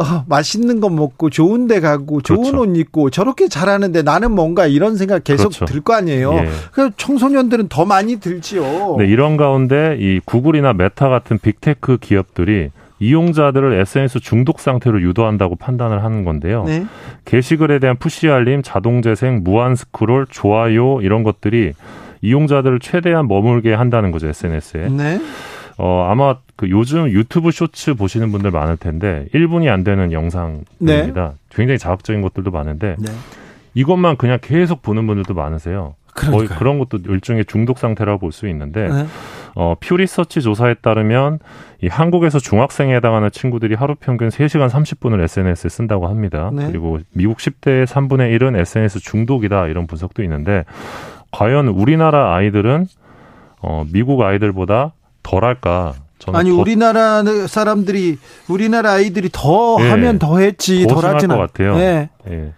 어, 0.00 0.24
맛있는 0.26 0.80
거 0.80 0.88
먹고 0.88 1.28
좋은 1.28 1.66
데 1.66 1.80
가고 1.80 2.22
좋은 2.22 2.42
그렇죠. 2.42 2.60
옷 2.60 2.76
입고 2.76 3.10
저렇게 3.10 3.48
잘하는데 3.48 4.02
나는 4.02 4.32
뭔가 4.32 4.66
이런 4.66 4.96
생각 4.96 5.24
계속 5.24 5.50
그렇죠. 5.50 5.66
들거 5.66 5.94
아니에요. 5.94 6.32
예. 6.34 6.48
그래서 6.72 6.92
청소년들은 6.96 7.68
더 7.68 7.84
많이 7.84 8.16
들지요. 8.16 8.96
네, 8.98 9.06
이런 9.06 9.36
가운데 9.36 9.96
이 10.00 10.20
구글이나 10.24 10.72
메타 10.72 11.08
같은 11.10 11.38
빅테크 11.38 11.98
기업들이 12.00 12.70
이용자들을 12.98 13.80
SNS 13.80 14.20
중독 14.20 14.60
상태로 14.60 15.02
유도한다고 15.02 15.56
판단을 15.56 16.04
하는 16.04 16.24
건데요. 16.24 16.64
네. 16.64 16.86
게시글에 17.24 17.78
대한 17.78 17.96
푸시 17.96 18.28
알림, 18.28 18.62
자동 18.62 19.02
재생, 19.02 19.40
무한 19.42 19.74
스크롤, 19.74 20.26
좋아요 20.30 21.00
이런 21.00 21.22
것들이 21.22 21.72
이용자들을 22.22 22.80
최대한 22.80 23.26
머물게 23.28 23.72
한다는 23.72 24.10
거죠 24.10 24.28
SNS에. 24.28 24.88
네. 24.88 25.20
어 25.82 26.06
아마 26.10 26.36
그 26.56 26.68
요즘 26.68 27.08
유튜브 27.08 27.50
쇼츠 27.50 27.94
보시는 27.94 28.30
분들 28.32 28.50
많을 28.50 28.76
텐데 28.76 29.26
1분이 29.32 29.68
안 29.70 29.82
되는 29.82 30.12
영상입니다. 30.12 31.32
굉장히 31.48 31.78
자극적인 31.78 32.20
것들도 32.20 32.50
많은데 32.50 32.96
네. 32.98 33.10
이것만 33.72 34.16
그냥 34.18 34.38
계속 34.42 34.82
보는 34.82 35.06
분들도 35.06 35.32
많으세요. 35.32 35.94
거의 36.14 36.32
그러니까요. 36.32 36.58
그런 36.58 36.78
것도 36.78 36.98
일종의 37.10 37.46
중독 37.46 37.78
상태라고 37.78 38.18
볼 38.18 38.32
수 38.32 38.46
있는데 38.48 38.88
네. 38.88 39.06
어, 39.54 39.74
퓨 39.80 39.96
리서치 39.96 40.42
조사에 40.42 40.74
따르면 40.74 41.38
이 41.82 41.88
한국에서 41.88 42.38
중학생에 42.40 42.94
해당하는 42.96 43.30
친구들이 43.30 43.74
하루 43.74 43.94
평균 43.94 44.28
3시간 44.28 44.68
30분을 44.68 45.22
SNS에 45.22 45.70
쓴다고 45.70 46.08
합니다. 46.08 46.50
네. 46.52 46.66
그리고 46.66 46.98
미국 47.14 47.38
10대의 47.38 47.86
3분의 47.86 48.36
1은 48.38 48.54
SNS 48.58 49.00
중독이다 49.00 49.68
이런 49.68 49.86
분석도 49.86 50.22
있는데 50.24 50.64
과연 51.32 51.68
우리나라 51.68 52.34
아이들은 52.34 52.86
어, 53.62 53.84
미국 53.90 54.20
아이들보다 54.22 54.92
덜할까? 55.22 55.94
저는 56.18 56.38
아니 56.38 56.50
더, 56.50 56.56
우리나라 56.56 57.22
사람들이 57.46 58.18
우리나라 58.48 58.92
아이들이 58.92 59.30
더 59.32 59.78
예. 59.80 59.90
하면 59.90 60.18
더 60.18 60.38
했지 60.38 60.86
더덜 60.86 61.00
심할 61.00 61.14
하지는 61.14 61.36
것 61.36 61.52
같아요. 61.52 61.76
네. 61.76 62.10
예. 62.28 62.52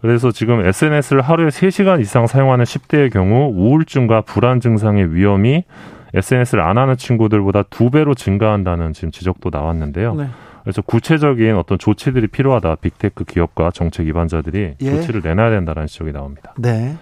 그래서 0.00 0.30
지금 0.30 0.64
SNS를 0.64 1.22
하루에 1.22 1.48
3시간 1.48 2.00
이상 2.00 2.26
사용하는 2.26 2.64
10대의 2.64 3.10
경우 3.10 3.50
우울증과 3.54 4.20
불안 4.22 4.60
증상의 4.60 5.14
위험이 5.14 5.64
SNS를 6.12 6.62
안 6.62 6.78
하는 6.78 6.96
친구들보다 6.96 7.64
두 7.70 7.90
배로 7.90 8.14
증가한다는 8.14 8.92
지금 8.92 9.10
지적도 9.10 9.50
나왔는데요. 9.50 10.14
네. 10.14 10.28
그래서 10.62 10.80
구체적인 10.82 11.56
어떤 11.56 11.78
조치들이 11.78 12.28
필요하다. 12.28 12.76
빅테크 12.76 13.24
기업과 13.24 13.70
정책 13.72 14.06
위반자들이 14.06 14.74
예. 14.80 14.90
조치를 14.90 15.20
내놔야 15.22 15.50
된다는 15.50 15.86
지적이 15.86 16.12
나옵니다. 16.12 16.54
네. 16.58 16.96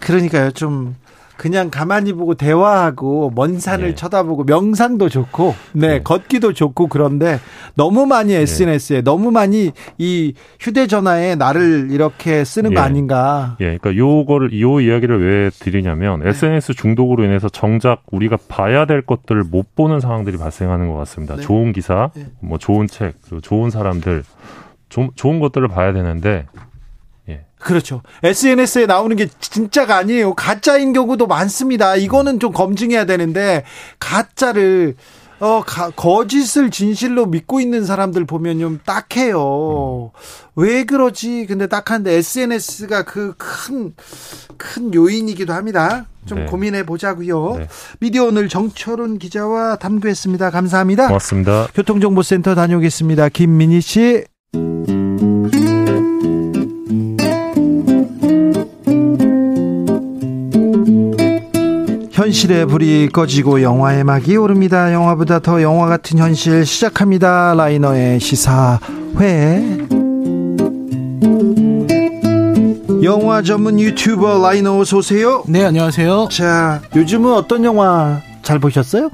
그러니까요, 0.00 0.50
좀, 0.52 0.94
그냥 1.36 1.70
가만히 1.70 2.12
보고 2.12 2.34
대화하고, 2.34 3.32
먼 3.34 3.58
산을 3.58 3.88
예. 3.90 3.94
쳐다보고, 3.94 4.44
명상도 4.44 5.08
좋고, 5.08 5.54
네, 5.72 5.94
예. 5.94 6.00
걷기도 6.02 6.52
좋고, 6.52 6.88
그런데, 6.88 7.38
너무 7.74 8.06
많이 8.06 8.34
SNS에, 8.34 9.02
너무 9.02 9.30
많이 9.30 9.70
이 9.98 10.32
휴대전화에 10.60 11.34
나를 11.34 11.88
이렇게 11.90 12.44
쓰는 12.44 12.72
거 12.74 12.80
예. 12.80 12.84
아닌가. 12.84 13.56
예, 13.60 13.76
그러니까 13.78 13.96
요거를 13.96 14.60
요 14.60 14.80
이야기를 14.80 15.24
왜 15.24 15.50
드리냐면 15.50 16.20
네. 16.20 16.30
SNS 16.30 16.74
중독으로 16.74 17.24
인해서 17.24 17.48
정작 17.48 18.02
우리가 18.10 18.38
봐야 18.48 18.86
될 18.86 19.02
것들을 19.02 19.44
못 19.44 19.74
보는 19.74 20.00
상황들이 20.00 20.38
발생하는 20.38 20.88
것 20.88 20.96
같습니다. 20.98 21.36
네. 21.36 21.42
좋은 21.42 21.72
기사, 21.72 22.10
예. 22.16 22.26
뭐 22.40 22.58
좋은 22.58 22.86
책, 22.86 23.14
그리고 23.22 23.40
좋은 23.40 23.70
사람들, 23.70 24.24
좀 24.88 25.10
좋은 25.14 25.40
것들을 25.40 25.68
봐야 25.68 25.92
되는데 25.92 26.46
그렇죠. 27.58 28.02
SNS에 28.22 28.86
나오는 28.86 29.16
게 29.16 29.28
진짜가 29.40 29.96
아니에요. 29.96 30.34
가짜인 30.34 30.92
경우도 30.92 31.26
많습니다. 31.26 31.96
이거는 31.96 32.38
좀 32.38 32.52
검증해야 32.52 33.06
되는데, 33.06 33.64
가짜를, 33.98 34.94
어, 35.40 35.62
가- 35.66 35.90
거짓을 35.90 36.70
진실로 36.70 37.26
믿고 37.26 37.60
있는 37.60 37.84
사람들 37.84 38.24
보면 38.24 38.58
좀 38.60 38.80
딱해요. 38.84 40.12
왜 40.54 40.84
그러지? 40.84 41.46
근데 41.46 41.66
딱한데 41.66 42.12
SNS가 42.14 43.04
그 43.04 43.34
큰, 43.36 43.94
큰 44.56 44.94
요인이기도 44.94 45.52
합니다. 45.52 46.06
좀 46.26 46.40
네. 46.40 46.46
고민해 46.46 46.86
보자고요. 46.86 47.56
네. 47.58 47.68
미디어 48.00 48.24
오늘 48.24 48.48
정철훈 48.48 49.18
기자와 49.18 49.76
탐구했습니다. 49.76 50.50
감사합니다. 50.50 51.06
고맙습니다. 51.08 51.68
교통정보센터 51.74 52.54
다녀오겠습니다. 52.54 53.28
김민희 53.28 53.80
씨. 53.80 54.24
현실의 62.26 62.66
불이 62.66 63.10
꺼지고 63.12 63.62
영화의 63.62 64.02
막이 64.02 64.36
오릅니다. 64.36 64.92
영화보다 64.92 65.38
더 65.38 65.62
영화 65.62 65.86
같은 65.86 66.18
현실 66.18 66.66
시작합니다. 66.66 67.54
라이너의 67.54 68.18
시사회. 68.18 69.78
영화 73.04 73.42
전문 73.42 73.78
유튜버 73.78 74.40
라이너 74.42 74.76
어서 74.80 74.96
오세요. 74.96 75.44
네, 75.46 75.64
안녕하세요. 75.64 76.28
자, 76.32 76.82
요즘은 76.96 77.32
어떤 77.32 77.64
영화 77.64 78.20
잘 78.42 78.58
보셨어요? 78.58 79.10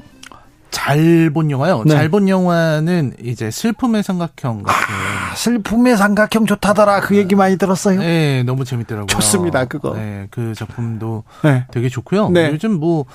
잘 0.73 1.29
본 1.33 1.51
영화요. 1.51 1.83
네. 1.85 1.93
잘본 1.93 2.27
영화는 2.27 3.13
이제 3.23 3.49
슬픔의 3.51 4.03
삼각형 4.03 4.63
같은. 4.63 4.81
슬픔의 5.35 5.95
삼각형 5.95 6.45
좋다더라. 6.45 7.01
그 7.01 7.15
얘기 7.15 7.35
많이 7.35 7.57
들었어요. 7.57 7.99
네, 7.99 8.43
너무 8.43 8.65
재밌더라고요. 8.65 9.07
좋습니다, 9.07 9.65
그거. 9.65 9.93
네, 9.93 10.27
그 10.31 10.53
작품도 10.55 11.23
네. 11.43 11.65
되게 11.71 11.89
좋고요. 11.89 12.29
네. 12.29 12.49
요즘 12.51 12.79
뭐 12.79 13.05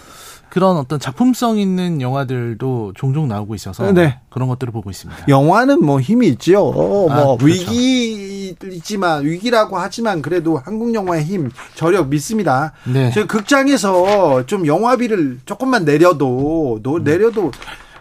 그런 0.48 0.76
어떤 0.76 0.98
작품성 0.98 1.58
있는 1.58 2.00
영화들도 2.00 2.92
종종 2.94 3.28
나오고 3.28 3.54
있어서 3.54 3.92
네. 3.92 4.18
그런 4.30 4.48
것들을 4.48 4.72
보고 4.72 4.88
있습니다. 4.88 5.26
영화는 5.28 5.84
뭐 5.84 6.00
힘이 6.00 6.28
있지요. 6.28 6.62
어, 6.64 7.10
아, 7.10 7.14
뭐 7.14 7.36
그렇죠. 7.36 7.70
위기 7.70 8.37
이지만 8.72 9.24
위기라고 9.24 9.78
하지만 9.78 10.22
그래도 10.22 10.58
한국 10.64 10.94
영화의 10.94 11.24
힘 11.24 11.50
저력 11.74 12.08
믿습니다. 12.08 12.72
네. 12.84 13.10
저 13.14 13.26
극장에서 13.26 14.44
좀 14.46 14.66
영화비를 14.66 15.40
조금만 15.46 15.84
내려도 15.84 16.78
노- 16.82 16.98
내려도 16.98 17.50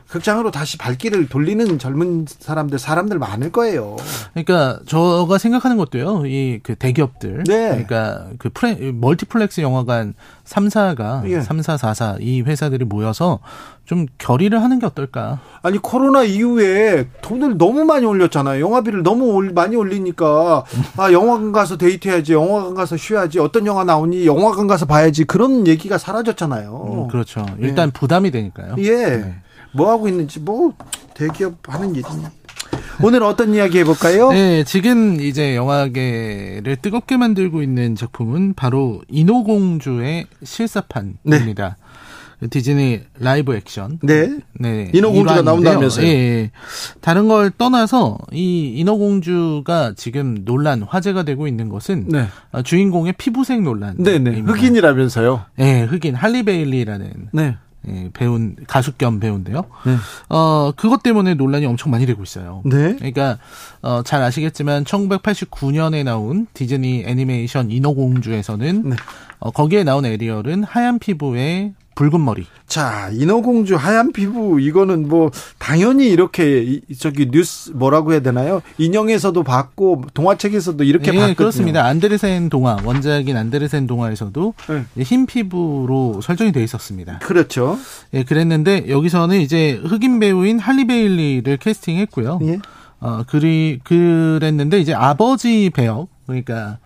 극장으로 0.10 0.52
다시 0.52 0.78
발길을 0.78 1.28
돌리는 1.28 1.80
젊은 1.80 2.26
사람들 2.28 2.80
사람들 2.80 3.20
많을 3.20 3.52
거예요. 3.52 3.98
그러니까 4.34 4.80
저가 4.88 5.38
생각하는 5.38 5.78
것도요. 5.78 6.24
이 6.26 6.60
그 6.64 6.76
대기업들 6.76 7.44
네. 7.46 7.70
그러니까 7.70 8.28
그 8.40 8.50
프레, 8.50 8.76
멀티플렉스 8.94 9.62
영화관 9.62 10.14
3사가 10.46 11.30
예. 11.30 11.40
3사 11.40 11.78
4사 11.78 12.18
이 12.22 12.42
회사들이 12.42 12.86
모여서 12.86 13.40
좀 13.86 14.06
결의를 14.18 14.62
하는 14.64 14.80
게 14.80 14.86
어떨까? 14.86 15.40
아니 15.62 15.78
코로나 15.78 16.24
이후에 16.24 17.08
돈을 17.22 17.58
너무 17.58 17.84
많이 17.86 18.06
올렸잖아요. 18.06 18.62
영화비를 18.64 19.04
너무 19.04 19.26
올- 19.34 19.52
많이 19.54 19.76
올리니까 19.76 20.64
아 20.98 21.12
영화관 21.12 21.52
가서 21.52 21.78
데이트해야지, 21.78 22.34
영화관 22.34 22.74
가서 22.74 22.98
쉬어야지, 22.98 23.40
어떤 23.40 23.66
영화 23.66 23.84
나오니 23.84 24.26
영화관 24.26 24.68
가서 24.68 24.86
봐야지 24.86 25.24
그런 25.26 25.68
얘기가 25.68 25.98
사라졌잖아요. 25.98 26.90
음, 26.94 27.08
그렇죠. 27.10 27.46
일단 27.60 27.92
부담이 27.92 28.32
되니까요. 28.32 28.76
예. 28.80 28.96
네. 28.96 29.36
뭐 29.74 29.92
하고 29.92 30.08
있는지 30.08 30.40
뭐 30.40 30.74
대기업 31.14 31.58
하는 31.68 31.96
일이니. 31.96 32.26
오늘 33.04 33.22
어떤 33.24 33.54
이야기 33.54 33.80
해볼까요? 33.80 34.32
네, 34.32 34.64
지금 34.64 35.22
이제 35.22 35.56
영화계를 35.56 36.78
뜨겁게 36.82 37.16
만들고 37.18 37.62
있는 37.62 37.96
작품은 37.96 38.56
바로 38.56 39.02
인어공주의 39.08 40.26
실사판입니다. 40.44 41.78
디즈니 42.52 43.02
라이브 43.20 43.56
액션. 43.56 43.98
네. 44.04 44.40
네. 44.54 44.92
인어공주가. 44.94 45.42
나온다면서요? 45.42 46.06
예, 46.06 46.10
예. 46.10 46.52
다른 47.02 47.28
걸 47.28 47.50
떠나서 47.50 48.20
이 48.32 48.74
인어공주가 48.78 49.94
지금 49.96 50.46
논란, 50.46 50.84
화제가 50.84 51.24
되고 51.24 51.48
있는 51.48 51.70
것은 51.70 52.06
네. 52.10 52.28
어, 52.52 52.62
주인공의 52.62 53.14
피부색 53.18 53.64
논란. 53.64 53.98
네네. 53.98 54.42
흑인이라면서요. 54.42 55.46
예, 55.60 55.82
흑인 55.84 56.14
할리 56.14 56.44
베일리라는 56.44 57.30
네. 57.34 57.58
예, 57.88 58.10
배우 58.14 58.38
가수 58.68 58.94
겸 58.94 59.20
배우인데요. 59.20 59.64
네. 59.86 59.96
어, 60.30 60.72
그것 60.76 61.04
때문에 61.04 61.36
논란이 61.36 61.66
엄청 61.66 61.92
많이 61.92 62.06
되고 62.06 62.22
있어요. 62.24 62.62
네. 62.66 62.96
그러니까 62.96 63.38
어, 63.82 64.02
잘 64.04 64.22
아시겠지만 64.22 64.84
1989년에 64.84 66.04
나온 66.04 66.48
디즈니 66.54 67.04
애니메이션 67.06 67.72
인어공주에서는 67.72 68.90
네. 68.90 68.96
어, 69.40 69.52
거기에 69.52 69.84
나온 69.84 70.06
에리얼은 70.06 70.64
하얀 70.64 71.00
피부에 71.00 71.74
붉은 71.98 72.24
머리. 72.24 72.46
자, 72.68 73.10
인어공주 73.12 73.76
하얀 73.76 74.12
피부 74.12 74.62
이거는 74.62 75.08
뭐 75.08 75.32
당연히 75.58 76.10
이렇게 76.10 76.62
이- 76.62 76.82
저기 76.96 77.30
뉴스 77.32 77.72
뭐라고 77.72 78.12
해야 78.12 78.20
되나요? 78.20 78.62
인형에서도 78.78 79.42
봤고 79.44 80.04
동화책에서도 80.14 80.84
이렇게 80.84 81.08
예, 81.12 81.16
봤거든요. 81.16 81.36
그렇습니다. 81.36 81.86
안데르센 81.86 82.50
동화 82.50 82.78
원작인 82.86 83.36
안데르센 83.36 83.88
동화에서도 83.88 84.54
네. 84.94 85.04
흰 85.04 85.26
피부로 85.26 86.22
설정이 86.22 86.52
돼 86.52 86.64
있었습니다. 86.64 87.18
그렇죠. 87.20 87.80
예, 88.14 88.24
그랬는데 88.24 88.90
여기서는 88.90 89.42
이제 89.42 89.82
흑인 89.84 90.20
배우인 90.20 90.60
할리 90.60 90.86
베일리를 90.86 91.58
캐스팅했고요. 91.58 92.40
예. 92.44 92.60
어, 93.00 93.24
그리, 93.28 93.80
그랬는데, 93.84 94.80
이제 94.80 94.92
아버지 94.92 95.70
배역, 95.72 96.08
그러니까, 96.26 96.80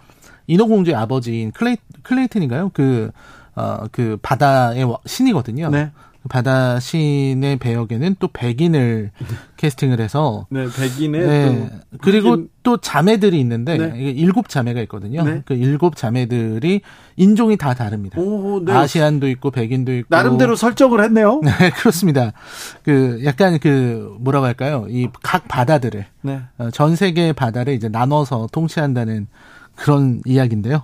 인어공주의 0.47 0.93
아버지인 0.93 1.51
클레이, 1.51 1.77
클레이튼인가요? 2.03 2.71
그, 2.73 3.11
어, 3.55 3.83
그 3.91 4.17
바다의 4.21 4.83
와- 4.85 4.97
신이거든요. 5.05 5.69
네. 5.69 5.91
그 6.23 6.27
바다 6.29 6.79
신의 6.79 7.57
배역에는 7.57 8.15
또 8.19 8.27
백인을 8.27 9.09
캐스팅을 9.57 9.99
해서, 9.99 10.45
네, 10.51 10.67
백인의 10.67 11.27
네. 11.27 11.69
또 11.91 11.97
그리고 11.99 12.29
흑인- 12.35 12.49
또 12.61 12.77
자매들이 12.77 13.39
있는데, 13.39 13.77
네. 13.77 13.93
이게 13.97 14.11
일곱 14.11 14.47
자매가 14.47 14.81
있거든요. 14.81 15.23
네. 15.23 15.41
그 15.45 15.55
일곱 15.55 15.95
자매들이 15.95 16.81
인종이 17.15 17.57
다 17.57 17.73
다릅니다. 17.73 18.21
오, 18.21 18.63
네. 18.63 18.71
Asian도 18.71 19.27
있고, 19.29 19.49
백인도 19.49 19.93
있고. 19.95 20.07
나름대로 20.15 20.55
설정을 20.55 21.03
했네요. 21.03 21.41
네, 21.43 21.71
그렇습니다. 21.71 22.33
그, 22.83 23.19
약간 23.25 23.57
그, 23.59 24.15
뭐라고 24.19 24.45
할까요? 24.45 24.85
이 24.89 25.07
각 25.23 25.47
바다들을, 25.47 26.05
네. 26.21 26.41
어, 26.59 26.69
전 26.71 26.95
세계 26.95 27.33
바다를 27.33 27.73
이제 27.73 27.89
나눠서 27.89 28.49
통치한다는 28.51 29.25
그런 29.75 30.21
이야기인데요. 30.25 30.83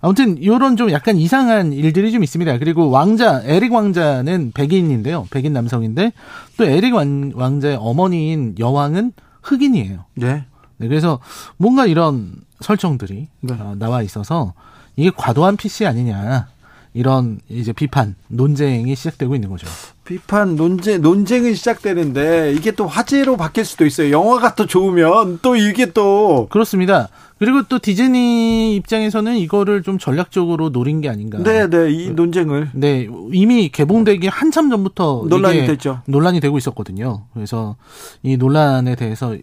아무튼 0.00 0.38
이런 0.38 0.76
좀 0.76 0.90
약간 0.90 1.16
이상한 1.16 1.72
일들이 1.72 2.12
좀 2.12 2.22
있습니다. 2.22 2.58
그리고 2.58 2.90
왕자 2.90 3.42
에릭 3.44 3.72
왕자는 3.72 4.52
백인인데요, 4.52 5.26
백인 5.30 5.52
남성인데 5.52 6.12
또 6.56 6.64
에릭 6.64 6.94
왕, 6.94 7.32
왕자의 7.34 7.76
어머니인 7.80 8.56
여왕은 8.58 9.12
흑인이에요. 9.42 10.04
네. 10.14 10.44
네, 10.76 10.88
그래서 10.88 11.20
뭔가 11.56 11.86
이런 11.86 12.34
설정들이 12.60 13.28
네. 13.40 13.54
어, 13.54 13.74
나와 13.78 14.02
있어서 14.02 14.54
이게 14.96 15.10
과도한 15.14 15.56
PC 15.56 15.86
아니냐 15.86 16.48
이런 16.92 17.40
이제 17.48 17.72
비판 17.72 18.14
논쟁이 18.28 18.94
시작되고 18.94 19.34
있는 19.34 19.50
거죠. 19.50 19.66
비판 20.04 20.54
논쟁 20.54 21.00
논쟁이 21.00 21.54
시작되는데 21.54 22.52
이게 22.52 22.72
또 22.72 22.86
화제로 22.86 23.36
바뀔 23.36 23.64
수도 23.64 23.86
있어요. 23.86 24.10
영화가 24.10 24.54
또 24.54 24.66
좋으면 24.66 25.38
또 25.40 25.56
이게 25.56 25.92
또 25.92 26.46
그렇습니다. 26.50 27.08
그리고 27.38 27.62
또 27.62 27.78
디즈니 27.78 28.76
입장에서는 28.76 29.36
이거를 29.36 29.82
좀 29.82 29.98
전략적으로 29.98 30.70
노린 30.70 31.00
게 31.00 31.08
아닌가. 31.08 31.38
네, 31.38 31.68
네. 31.68 31.90
이 31.90 32.10
논쟁을 32.10 32.70
네, 32.74 33.08
이미 33.32 33.70
개봉되기 33.70 34.28
한참 34.28 34.70
전부터 34.70 35.24
논란이 35.28 35.66
됐죠. 35.66 36.02
논란이 36.06 36.40
되고 36.40 36.56
있었거든요. 36.58 37.24
그래서 37.32 37.76
이 38.22 38.36
논란에 38.36 38.94
대해서 38.96 39.36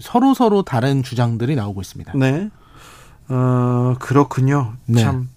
서로 0.00 0.34
서로 0.34 0.62
다른 0.62 1.02
주장들이 1.02 1.54
나오고 1.56 1.82
있습니다. 1.82 2.12
네. 2.16 2.48
어, 3.28 3.94
그렇군요. 3.98 4.74
네. 4.86 5.02
참 5.02 5.28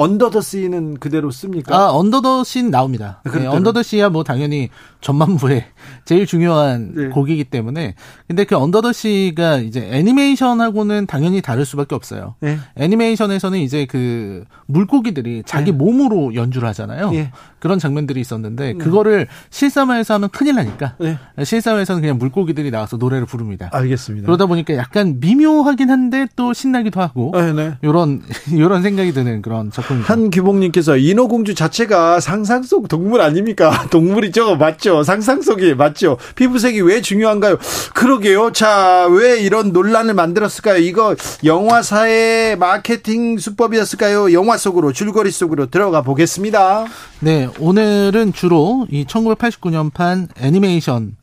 Under 0.00 0.30
the 0.30 0.40
Sea는 0.40 0.98
그대로 0.98 1.30
씁니까? 1.30 1.76
아, 1.76 1.90
Under 1.92 2.18
the 2.18 2.34
Sea는 2.34 2.70
나옵니다. 2.70 3.20
네, 3.24 3.30
그렇다면- 3.32 3.54
Under 3.56 3.82
the 3.82 3.92
Sea야 3.92 4.08
뭐 4.08 4.24
당연히 4.24 4.70
전반부에 5.00 5.66
제일 6.04 6.26
중요한 6.26 6.92
네. 6.94 7.08
곡이기 7.08 7.44
때문에. 7.44 7.94
근데 8.28 8.44
그 8.44 8.56
언더더씨가 8.56 9.58
이제 9.58 9.88
애니메이션하고는 9.92 11.06
당연히 11.06 11.40
다를 11.40 11.64
수밖에 11.64 11.94
없어요. 11.94 12.34
네. 12.40 12.58
애니메이션에서는 12.76 13.58
이제 13.58 13.86
그 13.86 14.44
물고기들이 14.66 15.42
자기 15.46 15.72
몸으로 15.72 16.34
연주를 16.34 16.68
하잖아요. 16.68 17.10
예. 17.14 17.30
그런 17.58 17.78
장면들이 17.78 18.20
있었는데 18.20 18.74
그거를 18.74 19.26
실사화에서 19.50 20.14
하면 20.14 20.28
큰일 20.30 20.56
나니까 20.56 20.94
네. 20.98 21.18
실사화에서는 21.42 22.00
그냥 22.00 22.18
물고기들이 22.18 22.70
나와서 22.70 22.96
노래를 22.96 23.26
부릅니다. 23.26 23.68
알겠습니다. 23.72 24.26
그러다 24.26 24.46
보니까 24.46 24.76
약간 24.76 25.18
미묘하긴 25.20 25.90
한데 25.90 26.26
또 26.36 26.52
신나기도 26.52 27.00
하고 27.00 27.32
네, 27.34 27.52
네. 27.52 27.74
요런 27.84 28.22
요런 28.56 28.82
생각이 28.82 29.12
드는 29.12 29.42
그런 29.42 29.70
작품입니다. 29.70 30.12
한규봉님께서 30.12 30.96
인어공주 30.96 31.54
자체가 31.54 32.20
상상 32.20 32.62
속 32.62 32.88
동물 32.88 33.20
아닙니까? 33.20 33.86
동물이죠, 33.90 34.56
맞죠? 34.56 34.89
상상 35.04 35.42
속이 35.42 35.74
맞죠? 35.74 36.18
피부색이 36.34 36.80
왜 36.82 37.00
중요한가요? 37.00 37.58
그러게요. 37.94 38.52
자, 38.52 39.06
왜 39.10 39.40
이런 39.40 39.72
논란을 39.72 40.14
만들었을까요? 40.14 40.78
이거 40.78 41.16
영화사의 41.44 42.56
마케팅 42.58 43.38
수법이었을까요? 43.38 44.32
영화 44.32 44.56
속으로 44.56 44.92
줄거리 44.92 45.30
속으로 45.30 45.66
들어가 45.66 46.02
보겠습니다. 46.02 46.86
네, 47.20 47.48
오늘은 47.58 48.32
주로 48.32 48.86
이 48.90 49.04
1989년판 49.04 50.28
애니메이션 50.40 51.16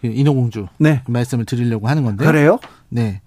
그 0.00 0.08
인어공주 0.08 0.66
네, 0.78 1.02
말씀을 1.06 1.44
드리려고 1.44 1.88
하는 1.88 2.04
건데요. 2.04 2.30
그래요? 2.30 2.58
네. 2.88 3.20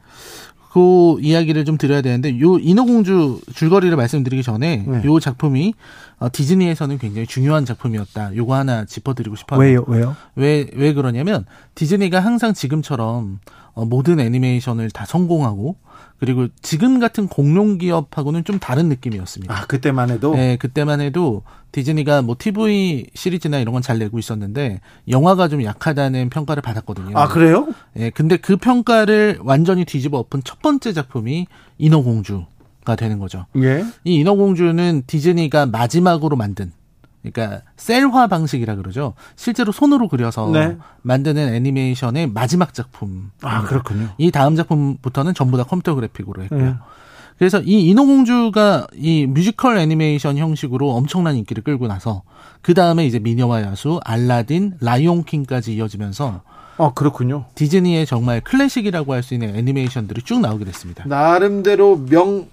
그 0.71 1.17
이야기를 1.21 1.65
좀 1.65 1.77
드려야 1.77 2.01
되는데 2.01 2.39
요 2.39 2.59
인어공주 2.59 3.41
줄거리를 3.55 3.95
말씀드리기 3.97 4.43
전에 4.43 4.85
네. 4.85 5.01
요 5.05 5.19
작품이 5.19 5.73
어, 6.19 6.29
디즈니에서는 6.31 6.97
굉장히 6.97 7.27
중요한 7.27 7.63
작품이었다. 7.65 8.35
요거 8.35 8.55
하나 8.55 8.85
짚어드리고 8.85 9.35
싶어요. 9.35 9.59
왜요? 9.59 9.83
왜요? 9.87 10.15
왜, 10.35 10.67
왜 10.73 10.93
그러냐면, 10.93 11.45
디즈니가 11.75 12.19
항상 12.19 12.53
지금처럼, 12.53 13.39
어, 13.73 13.85
모든 13.85 14.19
애니메이션을 14.19 14.89
다 14.89 15.05
성공하고, 15.05 15.75
그리고 16.19 16.47
지금 16.63 16.99
같은 16.99 17.27
공룡 17.27 17.77
기업하고는 17.77 18.43
좀 18.43 18.57
다른 18.57 18.89
느낌이었습니다. 18.89 19.53
아, 19.55 19.65
그때만 19.67 20.09
해도 20.09 20.33
네, 20.35 20.57
그때만 20.57 20.99
해도 21.01 21.43
디즈니가 21.71 22.23
뭐 22.23 22.35
TV 22.39 23.05
시리즈나 23.13 23.59
이런 23.59 23.73
건 23.73 23.83
잘 23.83 23.99
내고 23.99 24.17
있었는데, 24.17 24.81
영화가 25.07 25.47
좀 25.49 25.63
약하다는 25.63 26.29
평가를 26.31 26.63
받았거든요. 26.63 27.15
아, 27.15 27.27
그래요? 27.27 27.67
예, 27.97 28.09
근데 28.09 28.37
그 28.37 28.57
평가를 28.57 29.37
완전히 29.43 29.85
뒤집어 29.85 30.17
엎은 30.17 30.41
첫 30.43 30.63
번째 30.63 30.93
작품이 30.93 31.45
인어공주 31.77 32.45
가 32.87 32.95
되는 32.95 33.19
거죠. 33.19 33.45
예. 33.57 33.83
이 34.05 34.15
인어공주는 34.15 35.03
디즈니가 35.07 35.65
마지막으로 35.65 36.37
만든 36.37 36.71
그러니까 37.21 37.61
셀화 37.75 38.27
방식이라 38.27 38.75
그러죠. 38.75 39.13
실제로 39.35 39.73
손으로 39.73 40.07
그려서 40.07 40.49
네. 40.51 40.77
만드는 41.01 41.53
애니메이션의 41.53 42.27
마지막 42.27 42.73
작품. 42.73 43.31
아, 43.41 43.63
그렇군요. 43.63 44.07
이 44.17 44.31
다음 44.31 44.55
작품부터는 44.55 45.33
전부 45.33 45.57
다 45.57 45.65
컴퓨터 45.65 45.95
그래픽으로 45.95 46.43
했고요. 46.43 46.63
네. 46.65 46.75
그래서 47.37 47.59
이 47.61 47.89
인어공주가 47.89 48.87
이 48.95 49.25
뮤지컬 49.27 49.77
애니메이션 49.77 50.37
형식으로 50.37 50.91
엄청난 50.91 51.35
인기를 51.35 51.63
끌고 51.63 51.87
나서 51.87 52.23
그 52.61 52.73
다음에 52.73 53.05
이제 53.05 53.19
미녀와 53.19 53.63
야수, 53.63 53.99
알라딘, 54.05 54.77
라이온킹까지 54.79 55.75
이어지면서 55.75 56.41
아, 56.79 56.91
그렇군요. 56.93 57.45
디즈니의 57.55 58.05
정말 58.05 58.39
클래식이라고 58.41 59.13
할 59.13 59.23
수 59.23 59.33
있는 59.33 59.55
애니메이션들이 59.55 60.21
쭉 60.21 60.39
나오게 60.39 60.63
됐습니다. 60.65 61.03
나름대로 61.07 61.97
명 61.97 62.47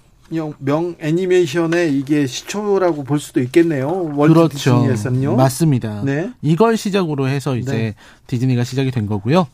명 0.59 0.95
애니메이션의 0.99 1.97
이게 1.97 2.25
시초라고 2.25 3.03
볼 3.03 3.19
수도 3.19 3.41
있겠네요. 3.41 4.15
그렇죠. 4.15 4.49
디즈니에서는요. 4.49 5.35
맞습니다. 5.35 6.01
네. 6.03 6.31
이걸 6.41 6.77
시작으로 6.77 7.27
해서 7.27 7.55
이제 7.55 7.71
네. 7.71 7.95
디즈니가 8.27 8.63
시작이 8.63 8.91
된 8.91 9.05
거고요. 9.05 9.47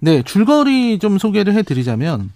네, 0.00 0.22
줄거리 0.22 0.98
좀 0.98 1.18
소개를 1.18 1.54
해 1.54 1.62
드리자면 1.62 2.30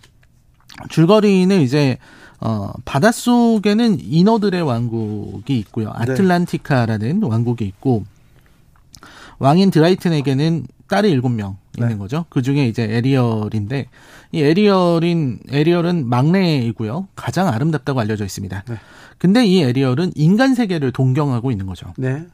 줄거리는 0.88 1.60
이제 1.60 1.98
어, 2.40 2.72
바닷속에는 2.84 3.98
인어들의 4.00 4.60
왕국이 4.62 5.58
있고요. 5.58 5.86
네. 5.86 6.12
아틀란티카라는 6.12 7.22
왕국이 7.22 7.64
있고 7.64 8.04
왕인 9.38 9.70
드라이튼에게는 9.70 10.66
딸이 10.88 11.10
일곱 11.10 11.30
명 11.30 11.56
있는 11.76 11.90
네. 11.90 11.96
거죠. 11.96 12.24
그 12.28 12.42
중에 12.42 12.66
이제 12.66 12.82
에리얼인데 12.82 13.86
이 14.32 14.42
에리얼인 14.42 15.40
에리얼은 15.50 16.08
막내이고요. 16.08 17.08
가장 17.14 17.48
아름답다고 17.48 18.00
알려져 18.00 18.24
있습니다. 18.24 18.64
네. 18.68 18.76
근데 19.18 19.44
이 19.46 19.62
에리얼은 19.62 20.12
인간 20.14 20.54
세계를 20.54 20.92
동경하고 20.92 21.50
있는 21.50 21.66
거죠. 21.66 21.92
네. 21.96 22.26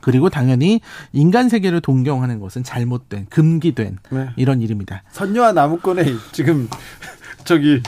그리고 0.00 0.28
당연히 0.28 0.80
인간 1.12 1.48
세계를 1.48 1.80
동경하는 1.80 2.38
것은 2.38 2.62
잘못된 2.62 3.26
금기된 3.30 3.98
네. 4.10 4.28
이런 4.36 4.60
일입니다. 4.60 5.02
선녀와 5.12 5.52
나무꾼의 5.52 6.04
지금 6.32 6.68
저기 7.44 7.82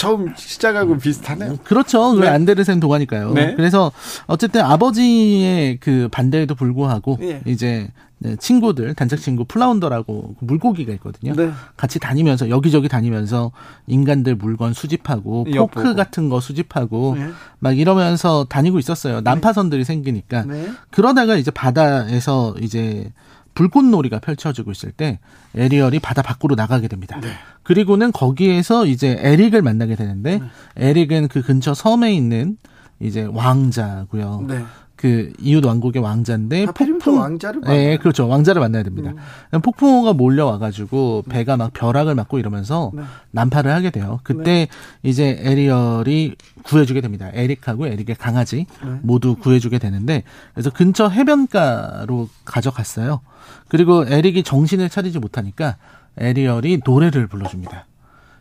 처음 0.00 0.32
시작하고 0.34 0.96
비슷하네요. 0.96 1.58
그렇죠. 1.62 2.14
그 2.14 2.20
네. 2.20 2.28
안데르센 2.28 2.80
동화니까요. 2.80 3.34
네. 3.34 3.54
그래서 3.54 3.92
어쨌든 4.26 4.62
아버지의 4.62 5.76
그 5.78 6.08
반대에도 6.10 6.54
불구하고 6.54 7.18
예. 7.20 7.42
이제 7.44 7.90
네, 8.16 8.34
친구들 8.36 8.94
단짝 8.94 9.18
친구 9.18 9.44
플라운더라고 9.44 10.36
그 10.38 10.44
물고기가 10.46 10.94
있거든요. 10.94 11.34
네. 11.34 11.50
같이 11.76 11.98
다니면서 11.98 12.48
여기저기 12.48 12.88
다니면서 12.88 13.52
인간들 13.88 14.36
물건 14.36 14.72
수집하고 14.72 15.44
포크 15.44 15.54
엿보고. 15.54 15.94
같은 15.94 16.30
거 16.30 16.40
수집하고 16.40 17.16
네. 17.18 17.28
막 17.58 17.78
이러면서 17.78 18.46
다니고 18.48 18.78
있었어요. 18.78 19.20
난파선들이 19.20 19.84
생기니까 19.84 20.44
네. 20.46 20.70
그러다가 20.90 21.36
이제 21.36 21.50
바다에서 21.50 22.54
이제 22.62 23.12
불꽃놀이가 23.54 24.20
펼쳐지고 24.20 24.70
있을 24.70 24.92
때 24.92 25.18
에리얼이 25.54 25.98
바다 25.98 26.22
밖으로 26.22 26.54
나가게 26.54 26.88
됩니다. 26.88 27.20
네. 27.20 27.28
그리고는 27.62 28.12
거기에서 28.12 28.86
이제 28.86 29.16
에릭을 29.20 29.62
만나게 29.62 29.96
되는데 29.96 30.40
에릭은 30.76 31.28
그 31.28 31.42
근처 31.42 31.74
섬에 31.74 32.12
있는 32.12 32.56
이제 33.00 33.22
왕자고요. 33.30 34.44
네. 34.48 34.64
그 35.00 35.32
이웃 35.40 35.64
왕국의 35.64 36.02
왕자인데 36.02 36.66
하필이면 36.66 37.00
또 37.02 37.14
왕자를 37.14 37.62
네, 37.62 37.68
만나요. 37.68 37.98
그렇죠. 38.00 38.28
왕자를 38.28 38.60
만나야 38.60 38.82
됩니다. 38.82 39.14
폭풍우가 39.50 40.12
몰려와 40.12 40.58
가지고 40.58 41.24
배가 41.26 41.56
막 41.56 41.72
벼락을 41.72 42.14
맞고 42.14 42.38
이러면서 42.38 42.92
네. 42.94 43.00
난파를 43.30 43.72
하게 43.72 43.88
돼요. 43.88 44.20
그때 44.24 44.68
이제 45.02 45.38
에리얼이 45.40 46.34
구해주게 46.64 47.00
됩니다. 47.00 47.30
에릭하고 47.32 47.86
에릭의 47.86 48.16
강아지 48.16 48.66
네. 48.84 48.90
모두 49.00 49.36
구해주게 49.36 49.78
되는데 49.78 50.22
그래서 50.52 50.68
근처 50.68 51.08
해변가로 51.08 52.28
가져갔어요. 52.44 53.22
그리고 53.68 54.04
에릭이 54.06 54.42
정신을 54.42 54.90
차리지 54.90 55.18
못하니까 55.18 55.78
에리얼이 56.18 56.82
노래를 56.84 57.26
불러줍니다. 57.26 57.86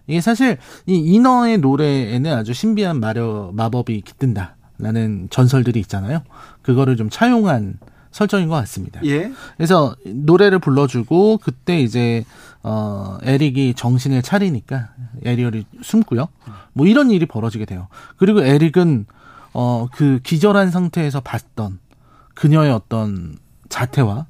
이게 0.08 0.20
사실 0.20 0.58
이 0.88 0.98
인어의 0.98 1.60
노래에는 1.60 2.34
아주 2.34 2.52
신비한 2.52 3.00
마려 3.00 3.52
마법이 3.54 4.02
깃든다 4.02 4.58
라는 4.80 5.28
전설들이 5.30 5.80
있잖아요. 5.82 6.22
그거를 6.62 6.96
좀 6.98 7.10
차용한 7.10 7.78
설정인 8.12 8.48
것 8.48 8.56
같습니다. 8.56 9.02
예. 9.06 9.32
그래서 9.58 9.96
노래를 10.06 10.60
불러주고 10.60 11.38
그때 11.38 11.80
이제 11.80 12.26
어 12.64 13.18
에릭이 13.22 13.76
정신을 13.76 14.22
차리니까 14.24 14.90
에리얼이 15.24 15.66
숨고요. 15.84 16.28
뭐 16.74 16.88
이런 16.88 17.12
일이 17.12 17.26
벌어지게 17.26 17.66
돼요. 17.66 17.88
그리고 18.18 18.42
에릭은 18.42 19.06
어 19.54 19.88
그 19.92 20.20
기절한 20.24 20.72
상태에서 20.72 21.22
봤던 21.22 21.80
그녀의 22.36 22.72
어떤 22.72 23.38
자태와 23.68 24.28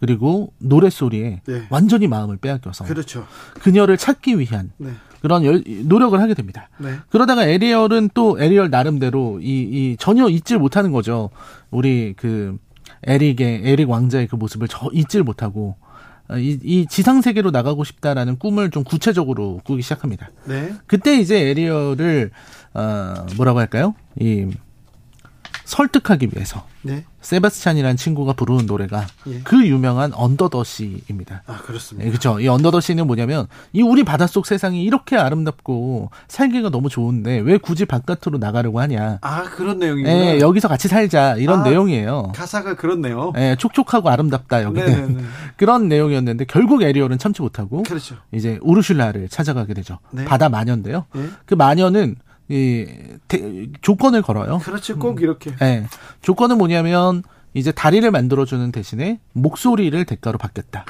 그리고 0.00 0.52
노래 0.58 0.88
소리에 0.90 1.42
네. 1.46 1.66
완전히 1.70 2.06
마음을 2.08 2.38
빼앗겨서 2.38 2.84
그렇죠. 2.84 3.26
그녀를 3.60 3.96
찾기 3.98 4.38
위한 4.38 4.72
네. 4.78 4.90
그런 5.20 5.44
열- 5.44 5.62
노력을 5.84 6.18
하게 6.20 6.34
됩니다. 6.34 6.68
네. 6.78 6.94
그러다가 7.10 7.44
에리얼은 7.46 8.10
또 8.14 8.40
에리얼 8.40 8.70
나름대로 8.70 9.40
이, 9.40 9.46
이 9.62 9.96
전혀 9.98 10.28
잊질 10.28 10.58
못하는 10.58 10.92
거죠. 10.92 11.30
우리 11.70 12.14
그 12.16 12.56
에릭의 13.04 13.62
에릭 13.64 13.88
왕자의 13.90 14.26
그 14.26 14.36
모습을 14.36 14.68
저 14.68 14.88
잊질 14.92 15.22
못하고 15.22 15.76
어, 16.28 16.36
이, 16.38 16.58
이 16.62 16.86
지상 16.88 17.22
세계로 17.22 17.50
나가고 17.50 17.82
싶다라는 17.84 18.38
꿈을 18.38 18.70
좀 18.70 18.84
구체적으로 18.84 19.60
꾸기 19.64 19.82
시작합니다. 19.82 20.30
네. 20.44 20.72
그때 20.86 21.18
이제 21.18 21.38
에리얼을 21.50 22.30
어 22.74 23.14
뭐라고 23.36 23.58
할까요? 23.58 23.94
이 24.18 24.46
설득하기 25.64 26.28
위해서 26.34 26.66
네. 26.82 27.04
세바스찬이라는 27.20 27.96
친구가 27.96 28.32
부르는 28.32 28.66
노래가 28.66 29.06
예. 29.26 29.40
그 29.40 29.66
유명한 29.66 30.12
언더더시입니다. 30.14 31.42
아, 31.46 31.58
그렇습니다. 31.58 32.06
예, 32.06 32.10
그렇죠. 32.10 32.40
이 32.40 32.48
언더더시는 32.48 33.06
뭐냐면 33.06 33.46
이 33.72 33.82
우리 33.82 34.04
바닷속 34.04 34.46
세상이 34.46 34.82
이렇게 34.82 35.16
아름답고 35.16 36.10
살기가 36.28 36.70
너무 36.70 36.88
좋은데 36.88 37.38
왜 37.38 37.58
굳이 37.58 37.84
바깥으로 37.84 38.38
나가려고 38.38 38.80
하냐? 38.80 39.18
아, 39.20 39.42
그런 39.44 39.78
내용이구나. 39.78 40.14
예, 40.14 40.40
여기서 40.40 40.68
같이 40.68 40.88
살자 40.88 41.36
이런 41.36 41.60
아, 41.60 41.64
내용이에요. 41.64 42.32
가사가 42.34 42.76
그렇네요. 42.76 43.32
예, 43.36 43.56
촉촉하고 43.58 44.08
아름답다 44.08 44.62
여기는 44.62 44.86
네네네. 44.88 45.22
그런 45.56 45.88
내용이었는데 45.88 46.46
결국 46.46 46.82
에리얼은 46.82 47.18
참지 47.18 47.42
못하고 47.42 47.82
그렇죠. 47.82 48.16
이제 48.32 48.58
우르슐라를 48.62 49.28
찾아가게 49.28 49.74
되죠. 49.74 49.98
네. 50.10 50.24
바다 50.24 50.48
마녀인데요. 50.48 51.04
예. 51.16 51.28
그 51.46 51.54
마녀는 51.54 52.16
이 52.50 52.84
대- 53.28 53.66
조건을 53.80 54.22
걸어요. 54.22 54.58
그렇죠. 54.58 54.98
꼭 54.98 55.22
이렇게. 55.22 55.54
예. 55.62 55.86
조건은 56.20 56.58
뭐냐면 56.58 57.22
이제 57.54 57.70
다리를 57.72 58.08
만들어 58.10 58.44
주는 58.44 58.72
대신에 58.72 59.20
목소리를 59.32 60.04
대가로 60.04 60.36
받겠다. 60.36 60.84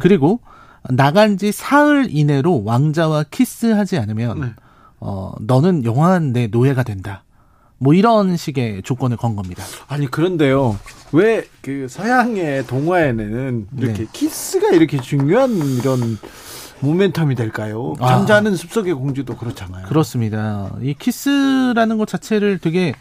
그리고 0.00 0.40
나간 0.88 1.36
지 1.36 1.50
사흘 1.50 2.06
이내로 2.10 2.62
왕자와 2.64 3.24
키스하지 3.30 3.98
않으면 3.98 4.40
네. 4.40 4.46
어 5.00 5.32
너는 5.40 5.84
영원한 5.84 6.32
내 6.32 6.46
노예가 6.46 6.84
된다. 6.84 7.24
뭐 7.78 7.92
이런 7.92 8.36
식의 8.36 8.82
조건을 8.82 9.16
건 9.16 9.34
겁니다. 9.34 9.64
아니 9.88 10.08
그런데요. 10.10 10.78
왜 11.12 11.44
그 11.60 11.86
서양의 11.88 12.66
동화에는 12.66 13.68
이렇게 13.78 13.98
네. 14.04 14.06
키스가 14.12 14.68
이렇게 14.70 15.00
중요한 15.00 15.50
이런 15.56 16.18
모멘텀이 16.84 17.36
될까요? 17.36 17.94
아. 17.98 18.08
잠자는 18.08 18.56
숲속의 18.56 18.94
공주도 18.94 19.36
그렇잖아요. 19.36 19.86
그렇습니다. 19.86 20.70
이 20.82 20.94
키스라는 20.94 21.98
것 21.98 22.06
자체를 22.06 22.58
되게 22.58 22.94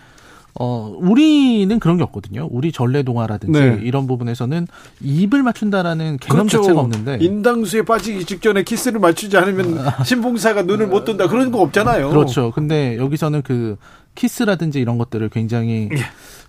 어 0.59 0.95
우리는 0.99 1.79
그런 1.79 1.97
게 1.97 2.03
없거든요. 2.03 2.47
우리 2.51 2.71
전래 2.71 3.01
동화라든지 3.01 3.59
네. 3.59 3.79
이런 3.81 4.05
부분에서는 4.05 4.67
입을 5.01 5.41
맞춘다라는 5.41 6.17
개념 6.17 6.47
자체가 6.47 6.79
없는데 6.79 7.17
인당수에 7.21 7.81
빠지기 7.81 8.25
직전에 8.25 8.63
키스를 8.63 8.99
맞추지 8.99 9.35
않으면 9.35 9.79
신봉사가 10.05 10.61
눈을 10.63 10.87
못 10.87 11.05
뜬다 11.05 11.27
그런 11.27 11.51
거 11.51 11.59
없잖아요. 11.61 12.09
그렇죠. 12.09 12.51
근데 12.51 12.97
여기서는 12.97 13.41
그 13.41 13.77
키스라든지 14.13 14.79
이런 14.79 14.99
것들을 14.99 15.27
굉장히 15.29 15.89
예. 15.91 15.97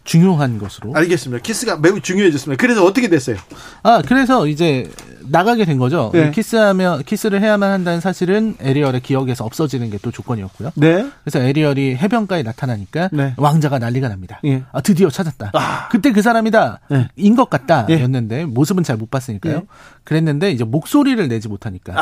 중요한 0.05 0.59
것으로. 0.59 0.93
알겠습니다. 0.95 1.43
키스가 1.43 1.79
매우 1.79 2.01
중요해졌습니다. 2.01 2.61
그래서 2.61 2.85
어떻게 2.85 3.09
됐어요? 3.09 3.37
아, 3.83 4.03
그래서 4.07 4.47
이제 4.47 4.91
나가게 5.27 5.65
된 5.65 5.79
거죠. 5.79 6.11
네. 6.13 6.31
키스하면, 6.31 7.03
키스를 7.05 7.41
해야만 7.41 7.71
한다는 7.71 8.01
사실은 8.01 8.55
에리얼의 8.61 9.01
기억에서 9.01 9.45
없어지는 9.45 9.91
게 9.91 9.99
또 10.05 10.11
조건이었고요. 10.11 10.73
네. 10.75 11.09
그래서 11.25 11.39
에리얼이 11.39 11.97
해변가에 11.97 12.43
나타나니까 12.43 13.09
네. 13.11 13.33
왕자가 13.39 13.79
난리가 13.79 14.09
납니다. 14.11 14.39
예. 14.45 14.65
아, 14.71 14.83
드디어 14.83 15.09
찾았다. 15.09 15.53
아. 15.55 15.89
그때 15.89 16.13
그 16.13 16.21
사람이다. 16.21 16.81
네. 16.91 17.09
인것 17.17 17.49
같다. 17.49 17.87
예. 17.89 18.03
였는데 18.03 18.45
모습은 18.45 18.83
잘 18.83 18.99
못 18.99 19.11
봤으니까요. 19.11 19.55
예. 19.55 19.63
그랬는데 20.05 20.51
이제 20.53 20.63
목소리를 20.65 21.27
내지 21.29 21.49
못하니까 21.49 21.95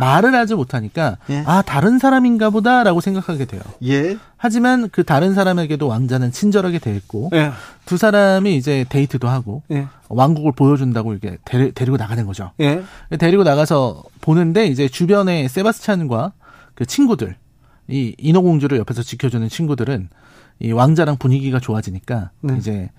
말을 0.00 0.34
하지 0.34 0.54
못하니까 0.54 1.18
예. 1.28 1.42
아, 1.46 1.60
다른 1.60 1.98
사람인가 1.98 2.48
보다라고 2.48 3.02
생각하게 3.02 3.44
돼요. 3.44 3.60
예. 3.84 4.16
하지만 4.38 4.88
그 4.90 5.04
다른 5.04 5.34
사람에게도 5.34 5.86
왕자는 5.86 6.32
친절하게 6.32 6.78
대했고 6.78 7.30
예. 7.34 7.50
두 7.84 7.96
사람이 7.96 8.56
이제 8.56 8.84
데이트도 8.88 9.28
하고 9.28 9.62
예. 9.70 9.86
왕국을 10.08 10.52
보여준다고 10.52 11.12
이렇게 11.12 11.36
데리, 11.44 11.72
데리고 11.72 11.96
나가는 11.96 12.24
거죠. 12.26 12.52
예. 12.60 12.82
데리고 13.18 13.42
나가서 13.42 14.02
보는데 14.20 14.66
이제 14.66 14.88
주변에 14.88 15.48
세바스찬과 15.48 16.32
그 16.74 16.86
친구들 16.86 17.36
이 17.88 18.14
인어공주를 18.18 18.78
옆에서 18.78 19.02
지켜주는 19.02 19.48
친구들은 19.48 20.08
이 20.60 20.72
왕자랑 20.72 21.16
분위기가 21.18 21.60
좋아지니까 21.60 22.30
네. 22.40 22.56
이제 22.56 22.90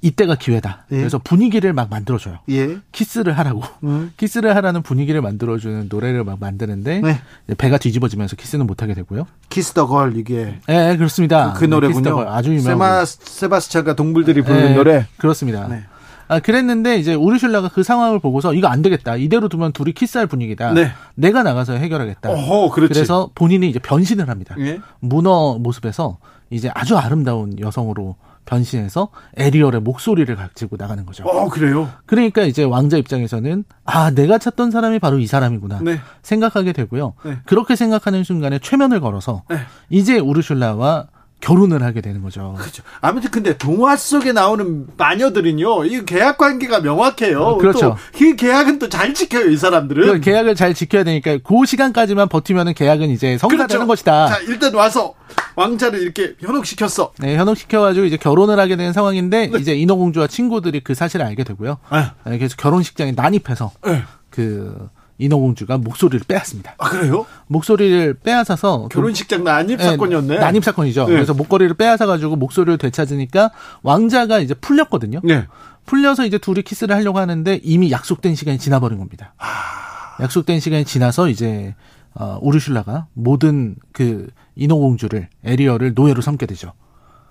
이때가 0.00 0.36
기회다. 0.36 0.84
예. 0.92 0.96
그래서 0.98 1.18
분위기를 1.18 1.72
막 1.72 1.90
만들어줘요. 1.90 2.38
예. 2.50 2.78
키스를 2.92 3.36
하라고. 3.38 3.62
음. 3.82 4.12
키스를 4.18 4.54
하라는 4.56 4.82
분위기를 4.82 5.20
만들어주는 5.22 5.86
노래를 5.90 6.22
막 6.24 6.38
만드는데 6.38 7.00
네. 7.00 7.20
배가 7.56 7.78
뒤집어지면서 7.78 8.36
키스는 8.36 8.66
못하게 8.66 8.94
되고요. 8.94 9.26
Kiss 9.48 9.72
the 9.72 9.86
Girl 9.88 10.16
이게 10.16 10.60
예, 10.68 10.94
그렇습니다. 10.96 11.52
그 11.54 11.64
노래군요. 11.64 11.98
Kiss 12.00 12.02
the 12.10 12.14
Girl, 12.16 12.28
아주 12.28 12.50
유명한 12.54 13.04
세마, 13.04 13.04
세바스찬과 13.04 13.96
동물들이 13.96 14.42
부르는 14.42 14.70
예, 14.70 14.74
노래. 14.74 15.06
그렇습니다. 15.16 15.66
네. 15.68 15.82
아, 16.30 16.40
그랬는데 16.40 16.98
이제 16.98 17.14
우르슐라가 17.14 17.70
그 17.70 17.82
상황을 17.82 18.18
보고서 18.20 18.52
이거 18.52 18.68
안 18.68 18.82
되겠다. 18.82 19.16
이대로 19.16 19.48
두면 19.48 19.72
둘이 19.72 19.92
키스할 19.94 20.26
분위기다. 20.26 20.74
네. 20.74 20.90
내가 21.14 21.42
나가서 21.42 21.72
해결하겠다. 21.72 22.30
어허, 22.30 22.70
그렇지. 22.70 22.92
그래서 22.92 23.30
본인이 23.34 23.68
이제 23.68 23.78
변신을 23.78 24.28
합니다. 24.28 24.54
예. 24.58 24.78
문어 25.00 25.56
모습에서 25.58 26.18
이제 26.50 26.70
아주 26.74 26.98
아름다운 26.98 27.58
여성으로 27.58 28.16
변신해서 28.48 29.10
에리얼의 29.36 29.82
목소리를 29.82 30.34
가지고 30.34 30.76
나가는 30.78 31.04
거죠. 31.04 31.24
어, 31.24 31.48
그래요. 31.48 31.90
그러니까 32.06 32.42
이제 32.42 32.64
왕자 32.64 32.96
입장에서는 32.96 33.64
아 33.84 34.10
내가 34.10 34.38
찾던 34.38 34.70
사람이 34.70 34.98
바로 34.98 35.18
이 35.18 35.26
사람이구나 35.26 35.80
네. 35.82 36.00
생각하게 36.22 36.72
되고요. 36.72 37.12
네. 37.24 37.38
그렇게 37.44 37.76
생각하는 37.76 38.24
순간에 38.24 38.58
최면을 38.58 39.00
걸어서 39.00 39.42
네. 39.50 39.58
이제 39.90 40.18
우르슐라와 40.18 41.08
결혼을 41.40 41.82
하게 41.84 42.00
되는 42.00 42.22
거죠. 42.22 42.54
그렇죠. 42.58 42.82
아무튼 43.00 43.30
근데 43.30 43.56
동화 43.56 43.96
속에 43.96 44.32
나오는 44.32 44.86
마녀들은요, 44.96 45.84
이 45.84 46.04
계약 46.04 46.36
관계가 46.36 46.80
명확해요. 46.80 47.58
그렇죠. 47.58 47.96
또그 48.12 48.36
계약은 48.36 48.78
또 48.80 48.88
잘 48.88 49.14
지켜요, 49.14 49.48
이 49.50 49.56
사람들은. 49.56 50.14
그 50.14 50.20
계약을 50.20 50.54
잘 50.56 50.74
지켜야 50.74 51.04
되니까 51.04 51.38
그 51.38 51.66
시간까지만 51.66 52.28
버티면은 52.28 52.74
계약은 52.74 53.10
이제 53.10 53.38
성사되는 53.38 53.68
그렇죠. 53.68 53.86
것이다. 53.86 54.26
자, 54.28 54.38
일단 54.40 54.74
와서 54.74 55.14
왕자를 55.54 56.00
이렇게 56.00 56.34
현혹시켰어. 56.40 57.12
네, 57.18 57.36
현혹시켜가지고 57.36 58.06
이제 58.06 58.16
결혼을 58.16 58.58
하게 58.58 58.76
되는 58.76 58.92
상황인데 58.92 59.48
네. 59.48 59.58
이제 59.58 59.74
인어공주와 59.74 60.26
친구들이 60.26 60.80
그 60.80 60.94
사실을 60.94 61.24
알게 61.26 61.44
되고요. 61.44 61.78
아, 61.90 62.14
네, 62.26 62.38
그래서 62.38 62.56
결혼식장에 62.56 63.12
난입해서 63.12 63.70
네. 63.86 64.02
그 64.30 64.88
인어공주가 65.18 65.78
목소리를 65.78 66.24
빼앗습니다. 66.26 66.74
아 66.78 66.88
그래요? 66.88 67.26
목소리를 67.48 68.14
빼앗아서 68.14 68.88
결혼식장 68.88 69.44
난입 69.44 69.78
네, 69.78 69.84
사건이었네. 69.84 70.38
난입 70.38 70.64
사건이죠. 70.64 71.06
네. 71.06 71.12
그래서 71.14 71.34
목걸이를 71.34 71.74
빼앗아 71.74 72.06
가지고 72.06 72.36
목소리를 72.36 72.78
되찾으니까 72.78 73.50
왕자가 73.82 74.38
이제 74.38 74.54
풀렸거든요. 74.54 75.20
네. 75.24 75.46
풀려서 75.86 76.24
이제 76.26 76.38
둘이 76.38 76.62
키스를 76.62 76.94
하려고 76.94 77.18
하는데 77.18 77.60
이미 77.62 77.90
약속된 77.90 78.34
시간이 78.34 78.58
지나버린 78.58 78.98
겁니다. 78.98 79.34
아. 79.38 80.22
약속된 80.22 80.60
시간이 80.60 80.84
지나서 80.84 81.28
이제 81.28 81.74
어, 82.14 82.38
우르슐라가 82.42 83.06
모든 83.14 83.76
그 83.92 84.28
인어공주를 84.56 85.28
에리어를 85.44 85.94
노예로 85.94 86.20
삼게 86.20 86.46
되죠. 86.46 86.72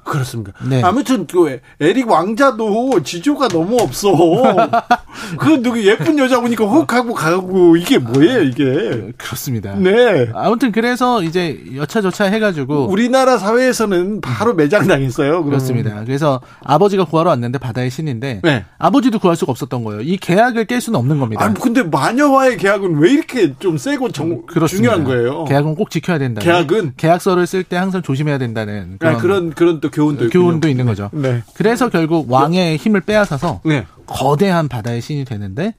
그렇습니다. 0.08 0.54
네. 0.68 0.82
아무튼 0.84 1.28
그 1.28 1.60
에릭 1.80 2.10
왕자도 2.10 3.04
지조가 3.04 3.50
너무 3.50 3.78
없어. 3.80 4.12
그 5.38 5.62
누구 5.62 5.84
예쁜 5.86 6.18
여자 6.20 6.40
보니까 6.40 6.66
혹하고 6.66 7.14
가고 7.14 7.76
이게 7.76 7.98
뭐예요 7.98 8.44
이게? 8.44 9.12
그렇습니다. 9.18 9.76
네. 9.76 10.30
아무튼 10.34 10.72
그래서 10.72 11.24
이제 11.24 11.64
여차저차 11.76 12.26
해가지고 12.26 12.88
우리나라 12.88 13.38
사회에서는 13.38 14.22
바로 14.22 14.54
매장 14.54 14.88
당했어요. 14.88 15.44
그럼. 15.44 15.46
그렇습니다. 15.46 16.04
그래서 16.06 16.42
아버지가 16.64 17.06
구하러 17.06 17.32
왔는데 17.32 17.58
바다의 17.60 17.90
신인데 17.90 18.42
네. 18.44 18.66
아버지도 18.78 19.20
구할 19.20 19.36
수가 19.36 19.52
없었던 19.52 19.84
거예요. 19.84 20.02
이 20.02 20.18
계약을 20.18 20.66
깰 20.66 20.80
수는 20.80 21.00
없는 21.00 21.20
겁니다. 21.20 21.44
아니 21.44 21.60
근데 21.60 21.84
마녀와의 21.84 22.58
계약은 22.58 22.98
왜 23.00 23.12
이렇게 23.12 23.54
좀 23.60 23.78
세고 23.78 24.12
정, 24.12 24.46
그렇습니다. 24.46 24.94
중요한 24.94 25.04
거예요? 25.04 25.46
계약은 25.46 25.76
꼭 25.76 25.90
지켜야 25.90 26.18
된다. 26.18 26.42
계약은? 26.42 26.94
계약서를 26.98 27.48
쓸 27.48 27.64
때 27.64 27.76
항상 27.76 28.02
조심해야 28.02 28.38
된다는 28.38 28.98
그런 29.00 29.18
그런, 29.18 29.50
그런 29.54 29.68
그런 29.68 29.80
또 29.82 29.90
교훈도 29.98 30.30
교훈도. 30.30 30.68
있는 30.68 30.86
거죠. 30.86 31.10
네. 31.14 31.44
그래서 31.56 31.90
결국 31.90 32.32
왕의 32.32 32.78
힘을 32.78 33.02
빼앗아서 33.02 33.62
네. 33.66 33.86
거대한 34.06 34.68
바다의 34.68 35.02
신이 35.02 35.26
되는데 35.26 35.74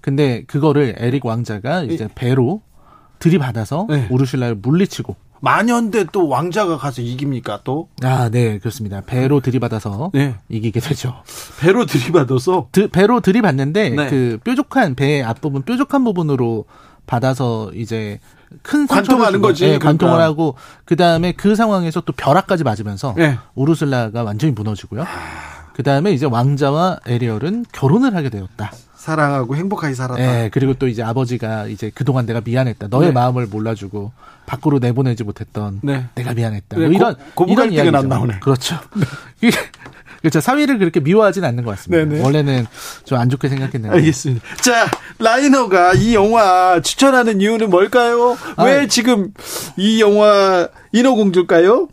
근데 0.00 0.44
그거를 0.46 0.94
에릭 0.98 1.24
왕자가 1.26 1.82
이제 1.84 2.08
배로 2.14 2.60
들이받아서 3.18 3.86
네. 3.88 4.06
우르슐라를 4.10 4.56
물리치고 4.56 5.16
마녀인데 5.40 6.06
또 6.12 6.28
왕자가 6.28 6.78
가서 6.78 7.02
이깁니까 7.02 7.60
또? 7.64 7.88
아, 8.02 8.30
네, 8.30 8.58
그렇습니다. 8.58 9.02
배로 9.02 9.40
들이받아서 9.40 10.10
네. 10.14 10.34
이기게 10.48 10.80
되죠. 10.80 11.16
배로 11.60 11.84
들이받아서 11.84 12.68
드- 12.72 12.88
배로 12.88 13.20
들이받는데 13.20 13.90
네. 13.90 14.08
그 14.08 14.38
뾰족한 14.42 14.94
배의 14.94 15.22
앞부분 15.22 15.62
뾰족한 15.62 16.02
부분으로 16.04 16.64
받아서 17.06 17.70
이제 17.74 18.18
큰 18.62 18.86
관통하는 18.86 19.40
거지, 19.40 19.66
네, 19.66 19.78
관통을 19.78 20.14
그러니까. 20.14 20.24
하고 20.24 20.54
그 20.84 20.94
다음에 20.96 21.32
그 21.32 21.56
상황에서 21.56 22.00
또 22.02 22.12
벼락까지 22.12 22.62
맞으면서 22.64 23.14
네. 23.16 23.36
우르슬라가 23.54 24.22
완전히 24.22 24.52
무너지고요. 24.52 25.04
그 25.74 25.82
다음에 25.82 26.12
이제 26.12 26.24
왕자와 26.26 26.98
에리얼은 27.06 27.66
결혼을 27.72 28.14
하게 28.14 28.30
되었다. 28.30 28.70
사랑하고 28.94 29.54
행복하게 29.56 29.92
살았다. 29.92 30.22
예, 30.44 30.50
그리고 30.50 30.72
또 30.74 30.88
이제 30.88 31.02
아버지가 31.02 31.66
이제 31.66 31.90
그동안 31.94 32.24
내가 32.24 32.40
미안했다. 32.42 32.86
너의 32.88 33.08
네. 33.08 33.12
마음을 33.12 33.46
몰라주고 33.46 34.12
밖으로 34.46 34.78
내보내지 34.78 35.24
못했던 35.24 35.80
네. 35.82 36.06
내가 36.14 36.32
미안했다. 36.32 36.76
네, 36.78 36.84
뭐 36.86 36.94
이런 36.94 37.14
고- 37.34 37.44
고부 37.46 37.64
이런. 37.66 37.94
안 37.94 38.08
나오네. 38.08 38.38
그렇죠. 38.38 38.76
그렇죠. 40.24 40.40
사위를 40.40 40.78
그렇게 40.78 41.00
미워하진 41.00 41.44
않는 41.44 41.64
것 41.64 41.72
같습니다. 41.72 42.04
네네. 42.08 42.24
원래는 42.24 42.66
좀 43.04 43.18
안 43.18 43.28
좋게 43.28 43.48
생각했는데. 43.50 43.94
알겠습니다. 43.94 44.42
자, 44.62 44.86
라이너가 45.18 45.92
이 45.92 46.14
영화 46.14 46.80
추천하는 46.80 47.42
이유는 47.42 47.68
뭘까요? 47.68 48.38
왜 48.58 48.80
아, 48.80 48.86
지금 48.86 49.32
이 49.76 50.00
영화 50.00 50.66
인어공주일까요? 50.92 51.88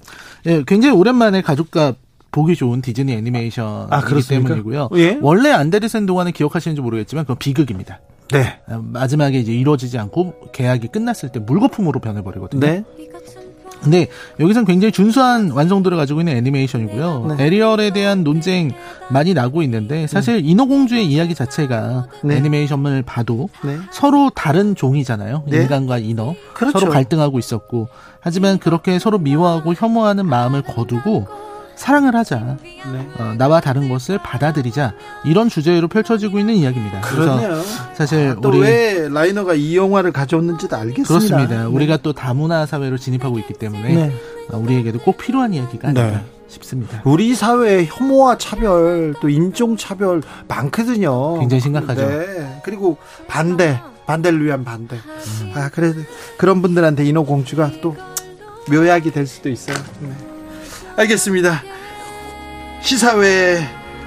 예, 0.45 0.63
굉장히 0.65 0.95
오랜만에 0.95 1.41
가족과 1.41 1.95
보기 2.31 2.55
좋은 2.55 2.81
디즈니 2.81 3.11
애니메이션이기 3.11 3.93
아? 3.93 4.01
때문이고요. 4.29 4.89
예. 4.95 5.19
원래 5.21 5.51
안데르센 5.51 6.05
동화는 6.05 6.31
기억하시는지 6.31 6.81
모르겠지만 6.81 7.25
그건 7.25 7.37
비극입니다. 7.37 7.99
네. 8.31 8.59
어, 8.67 8.81
마지막에 8.81 9.37
이제 9.39 9.51
이루어지지 9.51 9.97
않고 9.97 10.51
계약이 10.53 10.87
끝났을 10.87 11.29
때 11.33 11.39
물거품으로 11.39 11.99
변해버리거든요. 11.99 12.61
네. 12.65 12.83
근데 13.81 14.07
여기선 14.39 14.65
굉장히 14.65 14.91
준수한 14.91 15.51
완성도를 15.51 15.97
가지고 15.97 16.21
있는 16.21 16.35
애니메이션이고요. 16.37 17.35
네. 17.37 17.45
에리얼에 17.45 17.91
대한 17.91 18.23
논쟁 18.23 18.71
많이 19.09 19.33
나고 19.33 19.63
있는데 19.63 20.07
사실 20.07 20.45
인어공주의 20.45 21.05
이야기 21.07 21.33
자체가 21.33 22.07
네. 22.23 22.37
애니메이션을 22.37 23.01
봐도 23.01 23.49
네. 23.63 23.77
서로 23.91 24.29
다른 24.33 24.75
종이잖아요. 24.75 25.43
네. 25.47 25.63
인간과 25.63 25.97
인어. 25.97 26.35
그렇죠. 26.53 26.79
서로 26.79 26.91
갈등하고 26.91 27.39
있었고 27.39 27.89
하지만 28.19 28.59
그렇게 28.59 28.99
서로 28.99 29.17
미워하고 29.17 29.73
혐오하는 29.73 30.25
마음을 30.27 30.61
거두고 30.61 31.27
사랑을 31.81 32.15
하자. 32.15 32.57
네. 32.93 33.09
어, 33.17 33.33
나와 33.39 33.59
다른 33.59 33.89
것을 33.89 34.19
받아들이자. 34.19 34.93
이런 35.25 35.49
주제로 35.49 35.87
펼쳐지고 35.87 36.37
있는 36.37 36.53
이야기입니다. 36.53 37.01
그래서 37.01 37.37
그러네요. 37.37 37.63
사실 37.95 38.35
또 38.39 38.49
우리 38.49 38.59
왜 38.59 39.09
라이너가 39.09 39.55
이 39.55 39.75
영화를 39.75 40.11
가져왔는지도 40.11 40.75
알겠습니다. 40.75 41.07
그렇습니다. 41.07 41.63
네. 41.63 41.65
우리가 41.65 41.97
또 41.97 42.13
다문화 42.13 42.67
사회로 42.67 42.99
진입하고 42.99 43.39
있기 43.39 43.55
때문에 43.55 43.95
네. 43.95 44.13
어, 44.51 44.57
우리에게도 44.59 44.99
꼭 44.99 45.17
필요한 45.17 45.55
이야기가 45.55 45.87
아닌가 45.87 46.17
네. 46.19 46.25
싶습니다. 46.49 47.01
우리 47.03 47.33
사회에 47.33 47.85
혐오와 47.85 48.37
차별 48.37 49.15
또 49.19 49.27
인종 49.27 49.75
차별 49.75 50.21
많거든요. 50.47 51.39
굉장히 51.39 51.61
심각하죠. 51.61 52.07
네. 52.07 52.61
그리고 52.63 52.97
반대, 53.27 53.81
반대를 54.05 54.45
위한 54.45 54.63
반대. 54.63 54.97
음. 54.97 55.53
아 55.55 55.69
그래 55.69 55.93
그런 56.37 56.61
분들한테 56.61 57.05
인어공주가 57.05 57.71
또 57.81 57.97
묘약이 58.69 59.09
될 59.11 59.25
수도 59.25 59.49
있어요. 59.49 59.75
네. 59.99 60.11
알겠습니다. 60.97 61.70
시사회 62.81 63.59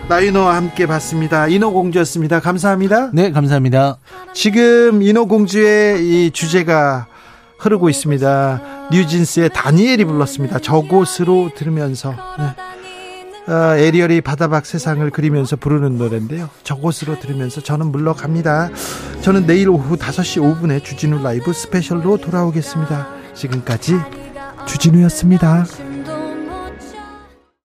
라이너와 0.08 0.56
함께 0.56 0.86
봤습니다. 0.86 1.48
인어공주였습니다. 1.48 2.40
감사합니다. 2.40 3.10
네, 3.12 3.30
감사합니다. 3.30 3.96
지금 4.34 5.02
인어공주의 5.02 6.26
이 6.26 6.30
주제가 6.30 7.06
흐르고 7.58 7.88
있습니다. 7.88 8.88
뉴진스의 8.92 9.50
다니엘이 9.54 10.04
불렀습니다. 10.04 10.58
저곳으로 10.58 11.50
들으면서 11.56 12.14
네. 12.38 13.52
어, 13.52 13.76
에리얼이 13.76 14.20
바다밖 14.22 14.66
세상을 14.66 15.08
그리면서 15.10 15.56
부르는 15.56 15.96
노래인데요. 15.96 16.48
저곳으로 16.62 17.18
들으면서 17.18 17.60
저는 17.62 17.86
물러갑니다. 17.86 18.70
저는 19.22 19.46
내일 19.46 19.68
오후 19.68 19.96
5시 19.96 20.42
5분에 20.60 20.82
주진우 20.82 21.22
라이브 21.22 21.52
스페셜로 21.52 22.18
돌아오겠습니다. 22.18 23.08
지금까지 23.34 23.96
주진우였습니다. 24.66 25.64